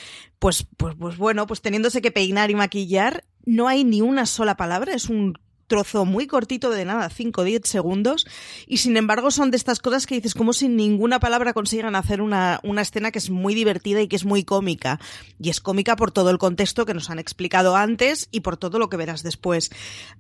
pues, 0.42 0.66
pues, 0.76 0.96
pues 1.00 1.18
bueno, 1.18 1.46
pues 1.46 1.62
teniéndose 1.62 2.02
que 2.02 2.10
peinar 2.10 2.50
y 2.50 2.56
maquillar. 2.56 3.26
No 3.46 3.68
hay 3.68 3.84
ni 3.84 4.02
una 4.02 4.26
sola 4.26 4.58
palabra, 4.58 4.96
es 4.96 5.08
un 5.08 5.38
trozo 5.72 6.04
muy 6.04 6.28
cortito 6.28 6.70
de 6.70 6.84
nada, 6.84 7.10
5 7.10 7.40
o 7.40 7.44
10 7.46 7.62
segundos, 7.64 8.28
y 8.68 8.78
sin 8.78 8.98
embargo 8.98 9.32
son 9.32 9.52
de 9.52 9.58
estas 9.58 9.80
cosas 9.80 10.06
que 10.06 10.16
dices 10.16 10.34
como 10.34 10.52
sin 10.52 10.76
ninguna 10.76 11.22
palabra 11.22 11.54
consigan 11.54 11.96
hacer 11.96 12.22
una, 12.22 12.60
una 12.64 12.82
escena 12.82 13.10
que 13.12 13.20
es 13.20 13.30
muy 13.30 13.56
divertida 13.56 14.02
y 14.02 14.10
que 14.10 14.18
es 14.18 14.26
muy 14.26 14.44
cómica. 14.44 15.00
Y 15.40 15.50
es 15.50 15.62
cómica 15.62 15.96
por 15.96 16.12
todo 16.12 16.30
el 16.30 16.40
contexto 16.40 16.86
que 16.86 16.94
nos 16.94 17.10
han 17.10 17.20
explicado 17.20 17.78
antes 17.78 18.28
y 18.32 18.42
por 18.42 18.58
todo 18.58 18.80
lo 18.80 18.90
que 18.90 18.98
verás 18.98 19.24
después. 19.24 19.72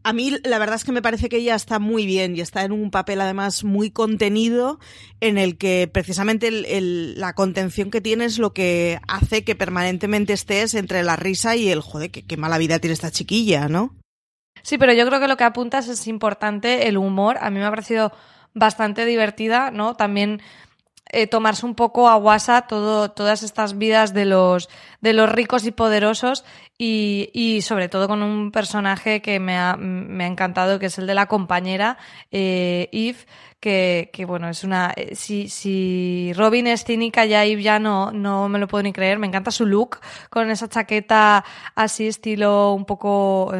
A 0.04 0.14
mí 0.14 0.38
la 0.46 0.58
verdad 0.58 0.78
es 0.78 0.86
que 0.86 0.94
me 0.94 1.02
parece 1.02 1.28
que 1.28 1.38
ella 1.38 1.56
está 1.56 1.80
muy 1.80 2.06
bien 2.06 2.38
y 2.38 2.40
está 2.40 2.64
en 2.64 2.72
un 2.72 2.90
papel 2.90 3.20
además 3.20 3.66
muy 3.66 3.92
contenido 3.92 4.80
en 5.20 5.38
el 5.38 5.58
que 5.58 5.90
precisamente 5.92 6.50
la 6.50 7.34
contención 7.34 7.92
que 7.92 8.00
tiene 8.00 8.24
es 8.24 8.40
lo 8.40 8.54
que 8.54 9.00
hace 9.10 9.44
que 9.44 9.56
permanentemente 9.56 10.32
estés 10.32 10.76
entre 10.76 11.04
la 11.04 11.18
risa 11.18 11.58
y 11.58 11.68
el 11.68 11.82
joder, 11.82 12.10
qué 12.10 12.38
mala 12.38 12.58
vida 12.58 12.80
tiene 12.80 12.94
esta 12.94 13.12
chiquilla, 13.12 13.68
¿no? 13.68 14.01
Sí, 14.62 14.78
pero 14.78 14.94
yo 14.94 15.06
creo 15.08 15.20
que 15.20 15.28
lo 15.28 15.38
que 15.38 15.44
apuntas 15.44 15.88
es 15.88 16.08
importante, 16.08 16.88
el 16.88 16.98
humor. 16.98 17.38
A 17.42 17.50
mí 17.50 17.60
me 17.60 17.66
ha 17.66 17.70
parecido 17.70 18.12
bastante 18.54 19.06
divertida, 19.06 19.72
¿no? 19.72 19.96
También 19.96 20.42
eh, 21.14 21.28
tomarse 21.28 21.66
un 21.66 21.76
poco 21.76 22.08
a 22.08 22.16
guasa 22.16 22.62
todo, 22.62 23.12
todas 23.12 23.44
estas 23.44 23.78
vidas 23.78 24.14
de 24.14 24.26
los, 24.26 24.70
de 25.02 25.14
los 25.14 25.30
ricos 25.30 25.66
y 25.66 25.72
poderosos 25.72 26.46
y, 26.78 27.30
y 27.34 27.62
sobre 27.64 27.90
todo 27.90 28.08
con 28.08 28.24
un 28.24 28.52
personaje 28.52 29.22
que 29.22 29.40
me 29.40 29.58
ha, 29.58 29.76
me 29.78 30.24
ha 30.24 30.28
encantado, 30.28 30.80
que 30.80 30.86
es 30.86 30.98
el 30.98 31.08
de 31.08 31.16
la 31.16 31.28
compañera, 31.28 31.98
eh, 32.32 32.88
Eve, 32.94 33.18
que, 33.60 34.10
que, 34.14 34.26
bueno, 34.26 34.50
es 34.50 34.64
una... 34.64 34.94
Eh, 34.96 35.16
si, 35.16 35.50
si 35.50 36.32
Robin 36.34 36.68
es 36.68 36.84
cínica, 36.86 37.26
ya 37.26 37.46
Eve 37.46 37.62
ya 37.62 37.78
no, 37.78 38.12
no 38.12 38.48
me 38.50 38.58
lo 38.58 38.68
puedo 38.68 38.84
ni 38.84 38.94
creer. 38.94 39.20
Me 39.20 39.28
encanta 39.28 39.52
su 39.52 39.66
look 39.66 40.00
con 40.30 40.50
esa 40.50 40.70
chaqueta 40.70 41.44
así 41.76 42.08
estilo 42.08 42.74
un 42.74 42.86
poco... 42.86 43.52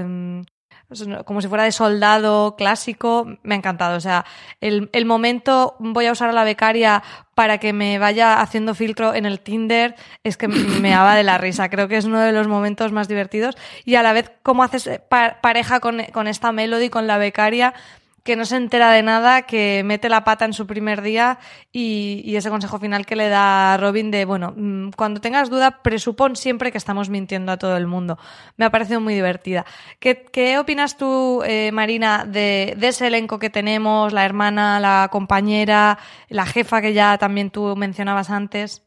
Como 1.26 1.42
si 1.42 1.48
fuera 1.48 1.64
de 1.64 1.72
soldado 1.72 2.56
clásico, 2.56 3.26
me 3.44 3.56
ha 3.56 3.58
encantado. 3.58 3.98
O 3.98 4.02
sea, 4.02 4.26
el, 4.60 4.90
el, 4.92 5.06
momento 5.06 5.76
voy 5.80 6.06
a 6.06 6.12
usar 6.12 6.30
a 6.30 6.34
la 6.34 6.44
becaria 6.44 7.02
para 7.34 7.58
que 7.60 7.72
me 7.72 7.98
vaya 7.98 8.42
haciendo 8.42 8.76
filtro 8.76 9.14
en 9.14 9.26
el 9.26 9.40
Tinder 9.40 9.96
es 10.24 10.38
que 10.38 10.48
me 10.48 10.90
daba 10.92 11.16
de 11.16 11.24
la 11.24 11.38
risa. 11.38 11.70
Creo 11.70 11.88
que 11.88 11.98
es 11.98 12.06
uno 12.06 12.20
de 12.20 12.32
los 12.34 12.48
momentos 12.48 12.92
más 12.92 13.08
divertidos. 13.08 13.56
Y 13.86 13.96
a 13.96 14.04
la 14.04 14.14
vez, 14.14 14.32
cómo 14.44 14.64
haces 14.64 14.90
pareja 15.10 15.80
con, 15.80 16.04
con 16.12 16.28
esta 16.28 16.52
Melody, 16.52 16.90
con 16.90 17.08
la 17.08 17.18
becaria, 17.18 17.74
que 18.24 18.36
no 18.36 18.46
se 18.46 18.56
entera 18.56 18.92
de 18.92 19.04
nada, 19.04 19.44
que 19.44 19.82
mete 19.86 20.10
la 20.10 20.24
pata 20.24 20.46
en 20.46 20.54
su 20.54 20.68
primer 20.68 21.02
día 21.02 21.40
y, 21.72 22.36
ese 22.36 22.50
consejo 22.50 22.80
final 22.80 23.06
que 23.06 23.16
le 23.16 23.30
da 23.30 23.78
Robin 23.78 24.12
de, 24.12 24.26
bueno, 24.26 24.54
mm, 24.56 24.92
cuando 24.96 25.22
tengas 25.22 25.50
duda, 25.50 25.82
presupón 25.84 26.36
siempre 26.36 26.72
que 26.72 26.78
estamos 26.78 27.10
mintiendo 27.10 27.52
a 27.52 27.58
todo 27.58 27.78
el 27.78 27.88
mundo. 27.88 28.18
Me 28.58 28.66
ha 28.66 28.72
parecido 28.72 29.02
muy 29.02 29.14
divertida. 29.14 29.66
¿Qué, 30.00 30.26
qué 30.32 30.58
opinas 30.58 30.98
tú, 30.98 31.42
eh, 31.46 31.72
Marina, 31.72 32.26
de, 32.26 32.76
de, 32.78 32.88
ese 32.88 33.08
elenco 33.08 33.40
que 33.40 33.50
tenemos, 33.50 34.14
la 34.14 34.26
hermana, 34.26 34.80
la 34.80 35.10
compañera, 35.12 35.98
la 36.30 36.46
jefa 36.46 36.82
que 36.82 36.94
ya 36.94 37.18
también 37.18 37.50
tú 37.50 37.76
mencionabas 37.76 38.30
antes? 38.30 38.84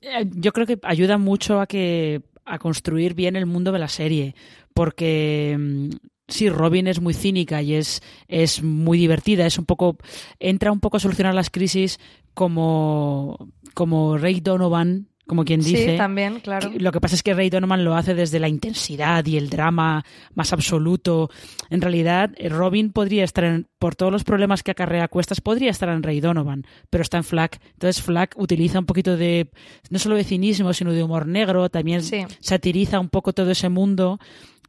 Eh, 0.00 0.26
yo 0.34 0.52
creo 0.52 0.66
que 0.66 0.78
ayuda 0.82 1.18
mucho 1.18 1.60
a 1.60 1.66
que 1.66 2.22
a 2.44 2.58
construir 2.58 3.14
bien 3.14 3.36
el 3.36 3.46
mundo 3.46 3.72
de 3.72 3.78
la 3.78 3.88
serie, 3.88 4.34
porque 4.74 5.56
mm, 5.58 5.88
sí, 6.28 6.48
Robin 6.48 6.86
es 6.86 7.00
muy 7.00 7.14
cínica 7.14 7.62
y 7.62 7.74
es, 7.74 8.02
es 8.28 8.62
muy 8.62 8.98
divertida, 8.98 9.46
es 9.46 9.58
un 9.58 9.64
poco, 9.64 9.96
entra 10.38 10.72
un 10.72 10.80
poco 10.80 10.96
a 10.96 11.00
solucionar 11.00 11.34
las 11.34 11.50
crisis 11.50 11.98
como, 12.34 13.48
como 13.74 14.18
Ray 14.18 14.40
Donovan, 14.40 15.08
como 15.26 15.44
quien 15.44 15.60
dice. 15.60 15.92
Sí, 15.92 15.96
también, 15.96 16.40
claro. 16.40 16.70
Lo 16.76 16.92
que 16.92 17.00
pasa 17.00 17.14
es 17.14 17.22
que 17.22 17.32
Ray 17.32 17.48
Donovan 17.48 17.82
lo 17.82 17.94
hace 17.94 18.14
desde 18.14 18.38
la 18.38 18.48
intensidad 18.48 19.24
y 19.24 19.38
el 19.38 19.48
drama 19.48 20.04
más 20.34 20.52
absoluto. 20.52 21.30
En 21.70 21.80
realidad, 21.80 22.32
eh, 22.36 22.50
Robin 22.50 22.92
podría 22.92 23.24
estar, 23.24 23.44
en, 23.44 23.66
por 23.78 23.96
todos 23.96 24.12
los 24.12 24.24
problemas 24.24 24.62
que 24.62 24.72
acarrea 24.72 25.08
Cuestas, 25.08 25.40
podría 25.40 25.70
estar 25.70 25.88
en 25.88 26.02
Ray 26.02 26.20
Donovan, 26.20 26.66
pero 26.90 27.02
está 27.02 27.16
en 27.16 27.24
Flack. 27.24 27.58
Entonces, 27.72 28.02
Flack 28.02 28.34
utiliza 28.36 28.78
un 28.78 28.86
poquito 28.86 29.16
de, 29.16 29.50
no 29.88 29.98
solo 29.98 30.16
de 30.16 30.24
cinismo, 30.24 30.74
sino 30.74 30.92
de 30.92 31.02
humor 31.02 31.26
negro, 31.26 31.70
también 31.70 32.02
satiriza 32.40 33.00
un 33.00 33.08
poco 33.08 33.32
todo 33.32 33.50
ese 33.50 33.70
mundo 33.70 34.18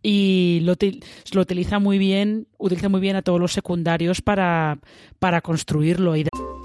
y 0.06 0.60
lo, 0.62 0.76
lo, 1.32 1.42
utiliza 1.42 1.80
muy 1.80 1.98
bien, 1.98 2.48
utiliza 2.60 2.90
muy 2.90 3.02
bien 3.02 3.16
a 3.16 3.24
todos 3.24 3.40
los 3.40 3.54
secundarios 3.54 4.22
para, 4.22 4.78
para 5.18 5.42
construirlo. 5.42 6.14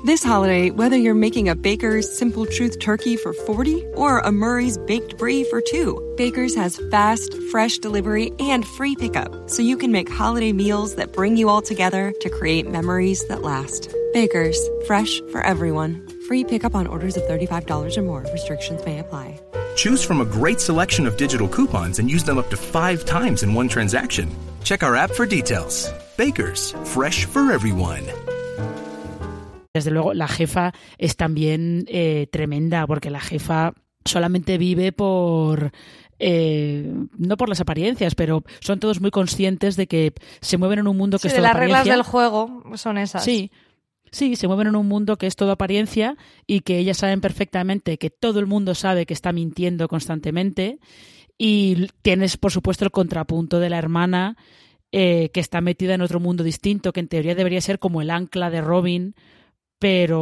This 0.04 0.23
holiday, 0.23 0.70
whether 0.70 0.97
you're 0.97 1.14
making 1.14 1.49
a 1.49 1.54
Baker's 1.54 2.06
Simple 2.18 2.44
Truth 2.44 2.80
turkey 2.80 3.16
for 3.16 3.32
40 3.32 3.82
or 3.94 4.18
a 4.18 4.30
Murray's 4.30 4.76
baked 4.87 5.16
brie 5.16 5.44
for 5.44 5.62
2, 5.62 6.16
Baker's 6.18 6.54
has 6.54 6.78
fast, 6.90 7.35
fresh 7.50 7.78
delivery 7.78 8.30
and 8.40 8.66
free 8.66 8.94
pickup, 8.94 9.49
so 9.49 9.62
you 9.62 9.78
can 9.78 9.90
make 9.90 10.11
holiday 10.11 10.52
meals 10.52 10.97
that 10.97 11.14
bring 11.14 11.38
you 11.38 11.49
all 11.49 11.62
together 11.62 12.12
to 12.20 12.28
create 12.28 12.70
memories 12.70 13.26
that 13.28 13.40
last. 13.40 13.94
Baker's, 14.12 14.59
fresh 14.87 15.20
for 15.32 15.40
everyone. 15.40 16.06
Free 16.28 16.44
pickup 16.44 16.75
on 16.75 16.87
orders 16.87 17.16
of 17.16 17.23
$35 17.23 17.97
or 17.97 18.02
more. 18.02 18.26
Restrictions 18.32 18.85
may 18.85 18.99
apply. 18.99 19.40
Choose 19.83 20.05
from 20.05 20.21
a 20.21 20.27
great 20.27 20.61
selection 20.61 21.07
of 21.07 21.17
digital 21.17 21.49
coupons 21.49 22.01
and 22.01 22.11
use 22.11 22.23
them 22.23 22.37
up 22.37 22.51
to 22.51 22.57
five 22.59 23.07
times 23.07 23.43
in 23.43 23.55
one 23.55 23.67
transaction. 23.67 24.29
Check 24.63 24.83
our 24.83 24.95
app 24.95 25.11
for 25.11 25.25
details. 25.25 25.91
Bakers, 26.19 26.75
fresh 26.85 27.25
for 27.25 27.51
everyone. 27.51 28.03
Desde 29.73 29.91
luego, 29.91 30.13
la 30.13 30.29
jefa 30.29 30.75
es 30.99 31.17
también 31.17 31.87
eh, 31.89 32.27
tremenda, 32.31 32.87
porque 32.87 33.09
la 33.09 33.21
jefa 33.21 33.73
solamente 34.05 34.59
vive 34.59 34.93
por 34.93 35.73
eh, 36.19 36.93
no 37.17 37.39
por 37.39 37.49
las 37.49 37.63
apariencias, 37.63 38.15
pero 38.15 38.45
son 38.61 38.81
todos 38.81 39.01
muy 39.01 39.11
conscientes 39.11 39.77
de 39.77 39.87
que 39.87 40.13
se 40.43 40.59
mueven 40.59 40.81
en 40.81 40.89
un 40.89 40.99
mundo 40.99 41.19
que 41.19 41.23
sí, 41.23 41.29
es 41.29 41.35
de 41.37 41.41
las 41.41 41.57
reglas 41.57 41.87
del 41.87 42.03
juego 42.03 42.63
son 42.75 42.99
esas. 42.99 43.25
Sí, 43.25 43.51
Sí, 44.11 44.37
se 44.37 44.49
mueven 44.49 44.69
en 44.69 44.76
un 44.76 44.88
mundo 44.88 45.17
que 45.17 45.26
es 45.26 45.37
todo 45.37 45.52
apariencia 45.52 46.17
y 46.47 46.61
que 46.61 46.79
ellas 46.79 46.99
saben 46.99 47.21
perfectamente 47.21 47.99
que 47.99 48.11
todo 48.11 48.40
el 48.40 48.47
mundo 48.47 48.75
sabe 48.75 49.07
que 49.07 49.14
está 49.14 49.33
mintiendo 49.33 49.88
constantemente. 49.88 50.79
Y 51.38 51.88
tienes, 52.02 52.37
por 52.37 52.52
supuesto, 52.52 52.85
el 52.85 52.90
contrapunto 52.90 53.61
de 53.61 53.71
la 53.71 53.79
hermana 53.79 54.37
eh, 54.93 55.31
que 55.33 55.40
está 55.40 55.61
metida 55.61 55.95
en 55.95 56.00
otro 56.00 56.19
mundo 56.19 56.43
distinto, 56.43 56.93
que 56.93 57.00
en 57.00 57.09
teoría 57.09 57.35
debería 57.37 57.61
ser 57.61 57.79
como 57.79 58.02
el 58.02 58.11
ancla 58.11 58.50
de 58.50 58.61
Robin. 58.61 59.14
Pero 59.79 60.21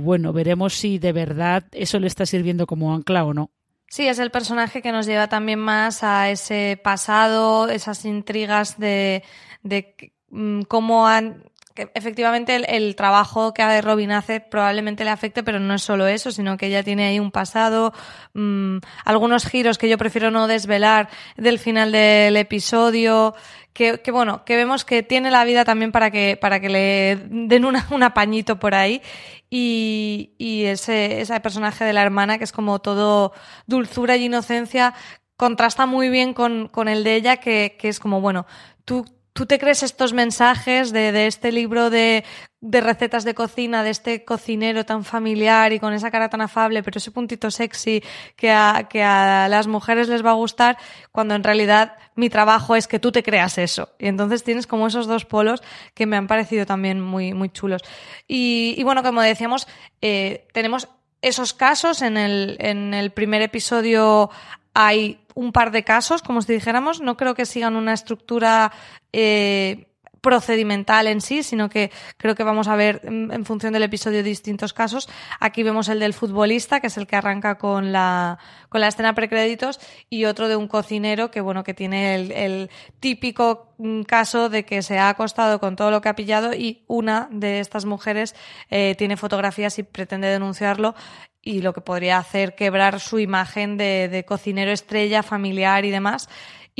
bueno, 0.00 0.32
veremos 0.32 0.74
si 0.74 0.98
de 0.98 1.12
verdad 1.12 1.64
eso 1.72 1.98
le 1.98 2.08
está 2.08 2.26
sirviendo 2.26 2.66
como 2.66 2.94
ancla 2.94 3.24
o 3.24 3.32
no. 3.32 3.50
Sí, 3.86 4.06
es 4.06 4.18
el 4.18 4.30
personaje 4.30 4.82
que 4.82 4.92
nos 4.92 5.06
lleva 5.06 5.28
también 5.28 5.60
más 5.60 6.02
a 6.02 6.30
ese 6.30 6.78
pasado, 6.82 7.68
esas 7.70 8.04
intrigas 8.04 8.78
de, 8.78 9.22
de 9.62 10.12
mm, 10.30 10.62
cómo 10.62 11.06
han 11.06 11.44
efectivamente 11.94 12.56
el, 12.76 12.96
trabajo 12.96 13.54
que 13.54 13.80
Robin 13.82 14.12
hace 14.12 14.40
probablemente 14.40 15.04
le 15.04 15.10
afecte, 15.10 15.42
pero 15.42 15.60
no 15.60 15.74
es 15.74 15.82
solo 15.82 16.06
eso, 16.06 16.30
sino 16.32 16.56
que 16.56 16.66
ella 16.66 16.82
tiene 16.82 17.06
ahí 17.06 17.20
un 17.20 17.30
pasado, 17.30 17.92
mm, 18.34 18.78
algunos 19.04 19.46
giros 19.46 19.78
que 19.78 19.88
yo 19.88 19.98
prefiero 19.98 20.30
no 20.30 20.46
desvelar 20.46 21.08
del 21.36 21.58
final 21.58 21.92
del 21.92 22.36
episodio, 22.36 23.34
que, 23.72 24.10
bueno, 24.10 24.44
que 24.44 24.56
vemos 24.56 24.84
que 24.84 25.04
tiene 25.04 25.30
la 25.30 25.44
vida 25.44 25.64
también 25.64 25.92
para 25.92 26.10
que, 26.10 26.36
para 26.40 26.58
que 26.58 26.68
le 26.68 27.16
den 27.30 27.64
una, 27.64 27.86
un 27.90 28.02
apañito 28.02 28.58
por 28.58 28.74
ahí. 28.74 29.02
Y, 29.50 30.34
y 30.36 30.64
ese, 30.64 31.20
ese 31.20 31.38
personaje 31.40 31.84
de 31.84 31.92
la 31.92 32.02
hermana, 32.02 32.38
que 32.38 32.44
es 32.44 32.52
como 32.52 32.80
todo 32.80 33.32
dulzura 33.66 34.16
y 34.16 34.24
inocencia, 34.24 34.94
contrasta 35.36 35.86
muy 35.86 36.08
bien 36.10 36.34
con, 36.34 36.68
con 36.68 36.88
el 36.88 37.04
de 37.04 37.14
ella, 37.14 37.36
que, 37.36 37.76
que 37.78 37.88
es 37.88 38.00
como, 38.00 38.20
bueno, 38.20 38.46
tú 38.84 39.04
tú 39.38 39.46
te 39.46 39.60
crees 39.60 39.84
estos 39.84 40.12
mensajes 40.14 40.90
de, 40.90 41.12
de 41.12 41.28
este 41.28 41.52
libro 41.52 41.90
de, 41.90 42.24
de, 42.60 42.80
recetas 42.80 43.22
de 43.22 43.36
cocina, 43.36 43.84
de 43.84 43.90
este 43.90 44.24
cocinero 44.24 44.84
tan 44.84 45.04
familiar 45.04 45.72
y 45.72 45.78
con 45.78 45.92
esa 45.92 46.10
cara 46.10 46.28
tan 46.28 46.40
afable, 46.40 46.82
pero 46.82 46.98
ese 46.98 47.12
puntito 47.12 47.48
sexy 47.52 48.02
que 48.34 48.50
a, 48.50 48.88
que 48.90 49.04
a 49.04 49.46
las 49.46 49.68
mujeres 49.68 50.08
les 50.08 50.26
va 50.26 50.30
a 50.30 50.34
gustar, 50.34 50.76
cuando 51.12 51.36
en 51.36 51.44
realidad 51.44 51.96
mi 52.16 52.28
trabajo 52.30 52.74
es 52.74 52.88
que 52.88 52.98
tú 52.98 53.12
te 53.12 53.22
creas 53.22 53.58
eso. 53.58 53.90
Y 54.00 54.08
entonces 54.08 54.42
tienes 54.42 54.66
como 54.66 54.88
esos 54.88 55.06
dos 55.06 55.24
polos 55.24 55.62
que 55.94 56.06
me 56.06 56.16
han 56.16 56.26
parecido 56.26 56.66
también 56.66 57.00
muy, 57.00 57.32
muy 57.32 57.48
chulos. 57.48 57.82
Y, 58.26 58.82
bueno, 58.82 59.04
como 59.04 59.22
decíamos, 59.22 59.68
eh, 60.02 60.48
tenemos 60.52 60.88
esos 61.22 61.52
casos. 61.52 62.02
En 62.02 62.16
el, 62.16 62.56
en 62.58 62.92
el 62.92 63.12
primer 63.12 63.42
episodio 63.42 64.30
hay 64.80 65.18
un 65.34 65.50
par 65.50 65.72
de 65.72 65.82
casos, 65.82 66.22
como 66.22 66.40
si 66.40 66.52
dijéramos. 66.52 67.00
No 67.00 67.16
creo 67.16 67.34
que 67.34 67.46
sigan 67.46 67.74
una 67.74 67.92
estructura 67.92 68.70
eh, 69.12 69.87
procedimental 70.20 71.06
en 71.06 71.20
sí, 71.20 71.42
sino 71.42 71.68
que 71.68 71.90
creo 72.16 72.34
que 72.34 72.44
vamos 72.44 72.68
a 72.68 72.76
ver 72.76 73.00
en 73.04 73.44
función 73.44 73.72
del 73.72 73.82
episodio 73.82 74.22
distintos 74.22 74.72
casos. 74.72 75.08
Aquí 75.40 75.62
vemos 75.62 75.88
el 75.88 76.00
del 76.00 76.14
futbolista, 76.14 76.80
que 76.80 76.88
es 76.88 76.96
el 76.96 77.06
que 77.06 77.16
arranca 77.16 77.56
con 77.58 77.92
la, 77.92 78.38
con 78.68 78.80
la 78.80 78.88
escena 78.88 79.14
precréditos, 79.14 79.80
y 80.10 80.24
otro 80.24 80.48
de 80.48 80.56
un 80.56 80.68
cocinero 80.68 81.30
que, 81.30 81.40
bueno, 81.40 81.64
que 81.64 81.74
tiene 81.74 82.14
el, 82.14 82.70
típico 83.00 83.74
caso 84.06 84.48
de 84.48 84.64
que 84.64 84.82
se 84.82 84.98
ha 84.98 85.08
acostado 85.08 85.60
con 85.60 85.76
todo 85.76 85.90
lo 85.90 86.00
que 86.00 86.08
ha 86.08 86.16
pillado 86.16 86.52
y 86.52 86.82
una 86.88 87.28
de 87.30 87.60
estas 87.60 87.84
mujeres 87.84 88.34
eh, 88.70 88.96
tiene 88.98 89.16
fotografías 89.16 89.78
y 89.78 89.84
pretende 89.84 90.26
denunciarlo 90.26 90.96
y 91.40 91.62
lo 91.62 91.72
que 91.72 91.80
podría 91.80 92.18
hacer 92.18 92.56
quebrar 92.56 92.98
su 92.98 93.20
imagen 93.20 93.76
de 93.76 94.24
cocinero 94.26 94.72
estrella, 94.72 95.22
familiar 95.22 95.84
y 95.84 95.90
demás. 95.90 96.28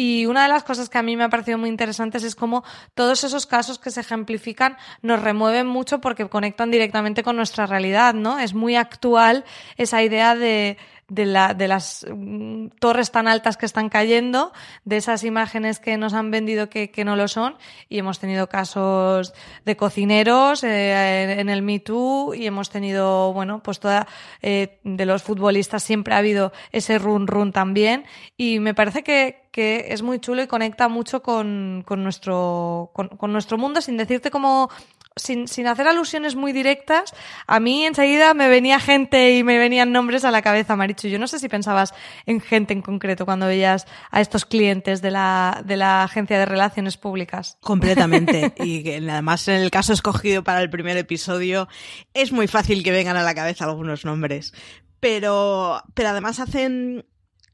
Y 0.00 0.26
una 0.26 0.44
de 0.44 0.48
las 0.48 0.62
cosas 0.62 0.88
que 0.88 0.96
a 0.98 1.02
mí 1.02 1.16
me 1.16 1.24
ha 1.24 1.28
parecido 1.28 1.58
muy 1.58 1.68
interesantes 1.68 2.22
es 2.22 2.36
cómo 2.36 2.62
todos 2.94 3.24
esos 3.24 3.46
casos 3.46 3.80
que 3.80 3.90
se 3.90 3.98
ejemplifican 3.98 4.76
nos 5.02 5.20
remueven 5.20 5.66
mucho 5.66 6.00
porque 6.00 6.28
conectan 6.28 6.70
directamente 6.70 7.24
con 7.24 7.34
nuestra 7.34 7.66
realidad, 7.66 8.14
¿no? 8.14 8.38
Es 8.38 8.54
muy 8.54 8.76
actual 8.76 9.44
esa 9.76 10.00
idea 10.00 10.36
de 10.36 10.76
de, 11.08 11.26
la, 11.26 11.54
de 11.54 11.68
las 11.68 12.06
mm, 12.08 12.68
torres 12.78 13.10
tan 13.10 13.28
altas 13.28 13.56
que 13.56 13.66
están 13.66 13.88
cayendo, 13.88 14.52
de 14.84 14.98
esas 14.98 15.24
imágenes 15.24 15.80
que 15.80 15.96
nos 15.96 16.12
han 16.14 16.30
vendido 16.30 16.68
que, 16.68 16.90
que 16.90 17.04
no 17.04 17.16
lo 17.16 17.28
son, 17.28 17.56
y 17.88 17.98
hemos 17.98 18.18
tenido 18.18 18.48
casos 18.48 19.32
de 19.64 19.76
cocineros 19.76 20.62
eh, 20.64 21.40
en 21.40 21.48
el 21.48 21.62
Me 21.62 21.80
Too, 21.80 22.34
y 22.34 22.46
hemos 22.46 22.70
tenido, 22.70 23.32
bueno, 23.32 23.62
pues 23.62 23.80
toda, 23.80 24.06
eh, 24.42 24.78
de 24.84 25.06
los 25.06 25.22
futbolistas 25.22 25.82
siempre 25.82 26.14
ha 26.14 26.18
habido 26.18 26.52
ese 26.72 26.98
run 26.98 27.26
run 27.26 27.52
también, 27.52 28.04
y 28.36 28.60
me 28.60 28.74
parece 28.74 29.02
que, 29.02 29.48
que 29.50 29.86
es 29.88 30.02
muy 30.02 30.20
chulo 30.20 30.42
y 30.42 30.46
conecta 30.46 30.88
mucho 30.88 31.22
con, 31.22 31.82
con 31.86 32.02
nuestro, 32.02 32.90
con, 32.92 33.08
con 33.08 33.32
nuestro 33.32 33.56
mundo, 33.56 33.80
sin 33.80 33.96
decirte 33.96 34.30
cómo 34.30 34.68
sin, 35.18 35.48
sin 35.48 35.66
hacer 35.66 35.86
alusiones 35.86 36.34
muy 36.34 36.52
directas, 36.52 37.14
a 37.46 37.60
mí 37.60 37.84
enseguida 37.84 38.34
me 38.34 38.48
venía 38.48 38.80
gente 38.80 39.36
y 39.36 39.44
me 39.44 39.58
venían 39.58 39.92
nombres 39.92 40.24
a 40.24 40.30
la 40.30 40.42
cabeza, 40.42 40.76
Marichu. 40.76 41.08
Yo 41.08 41.18
no 41.18 41.26
sé 41.26 41.38
si 41.38 41.48
pensabas 41.48 41.94
en 42.26 42.40
gente 42.40 42.72
en 42.72 42.82
concreto 42.82 43.24
cuando 43.24 43.46
veías 43.46 43.86
a 44.10 44.20
estos 44.20 44.44
clientes 44.44 45.02
de 45.02 45.10
la, 45.10 45.62
de 45.64 45.76
la 45.76 46.04
Agencia 46.04 46.38
de 46.38 46.46
Relaciones 46.46 46.96
Públicas. 46.96 47.58
Completamente. 47.60 48.54
y 48.64 48.88
además 48.90 49.46
en 49.48 49.56
el 49.56 49.70
caso 49.70 49.92
escogido 49.92 50.44
para 50.44 50.62
el 50.62 50.70
primer 50.70 50.96
episodio 50.96 51.68
es 52.14 52.32
muy 52.32 52.46
fácil 52.46 52.82
que 52.82 52.90
vengan 52.90 53.16
a 53.16 53.22
la 53.22 53.34
cabeza 53.34 53.64
algunos 53.64 54.04
nombres. 54.04 54.52
Pero, 55.00 55.82
pero 55.94 56.08
además 56.08 56.40
hacen 56.40 57.04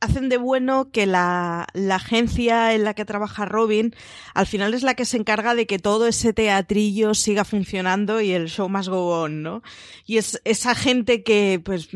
hacen 0.05 0.29
de 0.29 0.37
bueno 0.37 0.91
que 0.91 1.07
la, 1.07 1.67
agencia 1.91 2.75
en 2.75 2.85
la 2.85 2.95
que 2.95 3.05
trabaja 3.05 3.45
Robin 3.45 3.95
al 4.35 4.47
final 4.47 4.75
es 4.75 4.83
la 4.83 4.95
que 4.95 5.05
se 5.05 5.17
encarga 5.17 5.55
de 5.55 5.67
que 5.67 5.79
todo 5.79 6.07
ese 6.07 6.33
teatrillo 6.33 7.15
siga 7.15 7.45
funcionando 7.45 8.21
y 8.21 8.33
el 8.33 8.49
show 8.49 8.69
más 8.69 8.89
go 8.89 9.23
on, 9.23 9.43
¿no? 9.43 9.63
Y 10.07 10.19
es 10.19 10.41
esa 10.45 10.75
gente 10.75 11.23
que, 11.23 11.61
pues, 11.65 11.89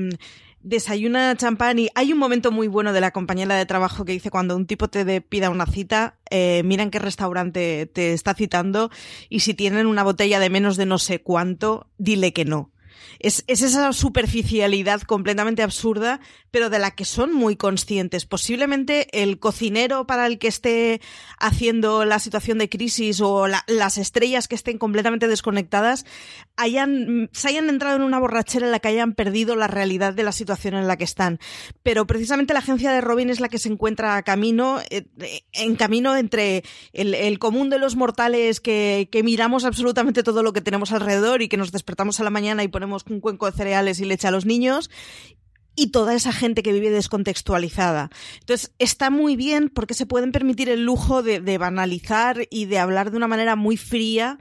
desayuna 0.62 1.37
champán 1.37 1.79
y 1.79 1.88
hay 1.95 2.12
un 2.12 2.19
momento 2.19 2.50
muy 2.50 2.69
bueno 2.69 2.93
de 2.93 3.00
la 3.00 3.12
compañera 3.12 3.57
de 3.57 3.67
trabajo 3.67 4.05
que 4.05 4.12
dice 4.12 4.31
cuando 4.31 4.57
un 4.57 4.67
tipo 4.67 4.88
te 4.88 5.21
pida 5.21 5.50
una 5.50 5.67
cita, 5.67 6.17
eh, 6.31 6.62
mira 6.65 6.83
en 6.83 6.91
qué 6.91 6.99
restaurante 6.99 7.87
te 7.87 8.12
está 8.12 8.35
citando 8.35 8.91
y 9.29 9.41
si 9.41 9.55
tienen 9.55 9.87
una 9.87 10.03
botella 10.03 10.40
de 10.40 10.51
menos 10.51 10.77
de 10.77 10.87
no 10.87 10.99
sé 10.99 11.21
cuánto, 11.21 11.87
dile 11.99 12.33
que 12.33 12.44
no. 12.44 12.71
Es, 13.19 13.45
es, 13.47 13.63
esa 13.63 13.93
superficialidad 13.93 15.03
completamente 15.03 15.63
absurda, 15.63 16.21
pero 16.51 16.71
de 16.71 16.79
la 16.79 16.93
que 16.93 17.05
son 17.05 17.33
muy 17.33 17.57
conscientes. 17.57 18.27
Posiblemente 18.27 19.09
el 19.23 19.39
cocinero 19.39 20.07
para 20.07 20.27
el 20.27 20.39
que 20.39 20.49
esté 20.49 21.01
haciendo 21.39 22.05
la 22.05 22.19
situación 22.19 22.59
de 22.59 22.69
crisis 22.69 23.21
o 23.21 23.47
la, 23.47 23.65
las 23.67 23.99
estrellas 23.99 24.49
que 24.49 24.55
estén 24.55 24.79
completamente 24.79 25.29
desconectadas 25.29 26.07
hayan, 26.57 27.29
se 27.33 27.49
hayan 27.49 27.69
entrado 27.69 27.97
en 27.97 28.03
una 28.03 28.19
borrachera 28.19 28.67
en 28.67 28.73
la 28.73 28.81
que 28.81 28.89
hayan 28.89 29.15
perdido 29.15 29.57
la 29.57 29.67
realidad 29.67 30.15
de 30.15 30.23
la 30.23 30.33
situación 30.33 30.75
en 30.75 30.87
la 30.87 30.97
que 30.97 31.05
están. 31.05 31.39
Pero 31.83 32.07
precisamente 32.07 32.53
la 32.53 32.61
agencia 32.61 32.91
de 32.93 33.01
Robin 33.01 33.31
es 33.31 33.41
la 33.41 33.49
que 33.49 33.59
se 33.59 33.69
encuentra 33.69 34.23
camino, 34.23 34.81
eh, 34.91 35.07
en 35.53 35.77
camino 35.77 36.17
entre 36.17 36.65
el, 36.93 37.15
el 37.15 37.39
común 37.39 37.71
de 37.71 37.79
los 37.79 37.97
mortales 37.97 38.61
que, 38.61 39.09
que 39.11 39.23
miramos 39.23 39.65
absolutamente 39.65 40.23
todo 40.23 40.43
lo 40.43 40.53
que 40.53 40.61
tenemos 40.61 40.93
alrededor 40.93 41.43
y 41.43 41.49
que 41.49 41.57
nos 41.57 41.73
despertamos 41.73 42.21
a 42.21 42.25
la 42.25 42.31
mañana 42.31 42.65
y 42.65 42.69
ponemos 42.69 42.88
un 43.09 43.20
cuenco 43.20 43.46
de 43.46 43.57
cereales 43.57 44.01
y 44.01 44.05
leche 44.05 44.29
a 44.29 44.31
los 44.31 44.46
niños 44.46 44.90
y 45.74 45.92
toda 45.92 46.14
esa 46.14 46.33
gente 46.33 46.62
que 46.62 46.72
vive 46.72 46.90
descontextualizada. 46.90 48.11
Entonces, 48.40 48.72
está 48.79 49.11
muy 49.11 49.37
bien 49.37 49.68
porque 49.68 49.94
se 49.94 50.07
pueden 50.07 50.33
permitir 50.33 50.68
el 50.68 50.85
lujo 50.85 51.22
de, 51.22 51.40
de 51.40 51.57
banalizar 51.57 52.46
y 52.51 52.64
de 52.64 52.79
hablar 52.79 53.12
de 53.12 53.16
una 53.16 53.29
manera 53.29 53.55
muy 53.55 53.77
fría 53.77 54.38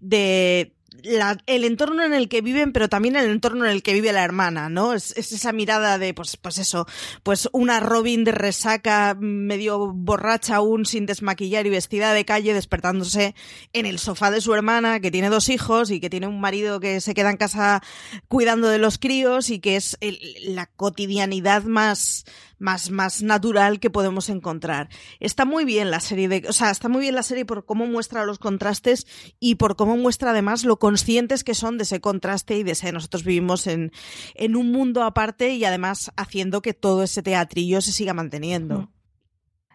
de, 0.00 0.74
la, 1.02 1.38
el 1.46 1.64
entorno 1.64 2.04
en 2.04 2.14
el 2.14 2.28
que 2.28 2.40
viven, 2.40 2.72
pero 2.72 2.88
también 2.88 3.16
el 3.16 3.30
entorno 3.30 3.64
en 3.64 3.70
el 3.70 3.82
que 3.82 3.94
vive 3.94 4.12
la 4.12 4.24
hermana, 4.24 4.68
¿no? 4.68 4.94
Es, 4.94 5.16
es, 5.16 5.32
esa 5.32 5.52
mirada 5.52 5.98
de, 5.98 6.14
pues, 6.14 6.36
pues 6.36 6.58
eso, 6.58 6.86
pues 7.22 7.48
una 7.52 7.80
Robin 7.80 8.24
de 8.24 8.32
resaca, 8.32 9.16
medio 9.18 9.92
borracha 9.92 10.56
aún, 10.56 10.86
sin 10.86 11.06
desmaquillar 11.06 11.66
y 11.66 11.70
vestida 11.70 12.12
de 12.12 12.24
calle, 12.24 12.54
despertándose 12.54 13.34
en 13.72 13.86
el 13.86 13.98
sofá 13.98 14.30
de 14.30 14.40
su 14.40 14.54
hermana, 14.54 15.00
que 15.00 15.10
tiene 15.10 15.28
dos 15.28 15.48
hijos 15.48 15.90
y 15.90 16.00
que 16.00 16.10
tiene 16.10 16.26
un 16.26 16.40
marido 16.40 16.80
que 16.80 17.00
se 17.00 17.14
queda 17.14 17.30
en 17.30 17.36
casa 17.36 17.82
cuidando 18.28 18.68
de 18.68 18.78
los 18.78 18.98
críos 18.98 19.50
y 19.50 19.60
que 19.60 19.76
es 19.76 19.96
el, 20.00 20.18
la 20.54 20.66
cotidianidad 20.66 21.64
más, 21.64 22.24
más, 22.64 22.90
más 22.90 23.22
natural 23.22 23.78
que 23.78 23.90
podemos 23.90 24.30
encontrar. 24.30 24.88
Está 25.20 25.44
muy 25.44 25.64
bien 25.64 25.90
la 25.90 26.00
serie 26.00 26.28
de, 26.28 26.44
o 26.48 26.52
sea, 26.52 26.70
está 26.70 26.88
muy 26.88 27.02
bien 27.02 27.14
la 27.14 27.22
serie 27.22 27.44
por 27.44 27.66
cómo 27.66 27.86
muestra 27.86 28.24
los 28.24 28.38
contrastes 28.38 29.06
y 29.38 29.56
por 29.56 29.76
cómo 29.76 29.96
muestra 29.96 30.30
además 30.30 30.64
lo 30.64 30.78
conscientes 30.78 31.44
que 31.44 31.54
son 31.54 31.76
de 31.76 31.84
ese 31.84 32.00
contraste 32.00 32.56
y 32.56 32.62
de 32.62 32.72
ese 32.72 32.90
nosotros 32.90 33.22
vivimos 33.22 33.66
en, 33.66 33.92
en 34.34 34.56
un 34.56 34.72
mundo 34.72 35.02
aparte 35.02 35.50
y 35.50 35.64
además 35.64 36.10
haciendo 36.16 36.62
que 36.62 36.72
todo 36.72 37.02
ese 37.02 37.22
teatrillo 37.22 37.80
se 37.82 37.92
siga 37.92 38.14
manteniendo. 38.14 38.90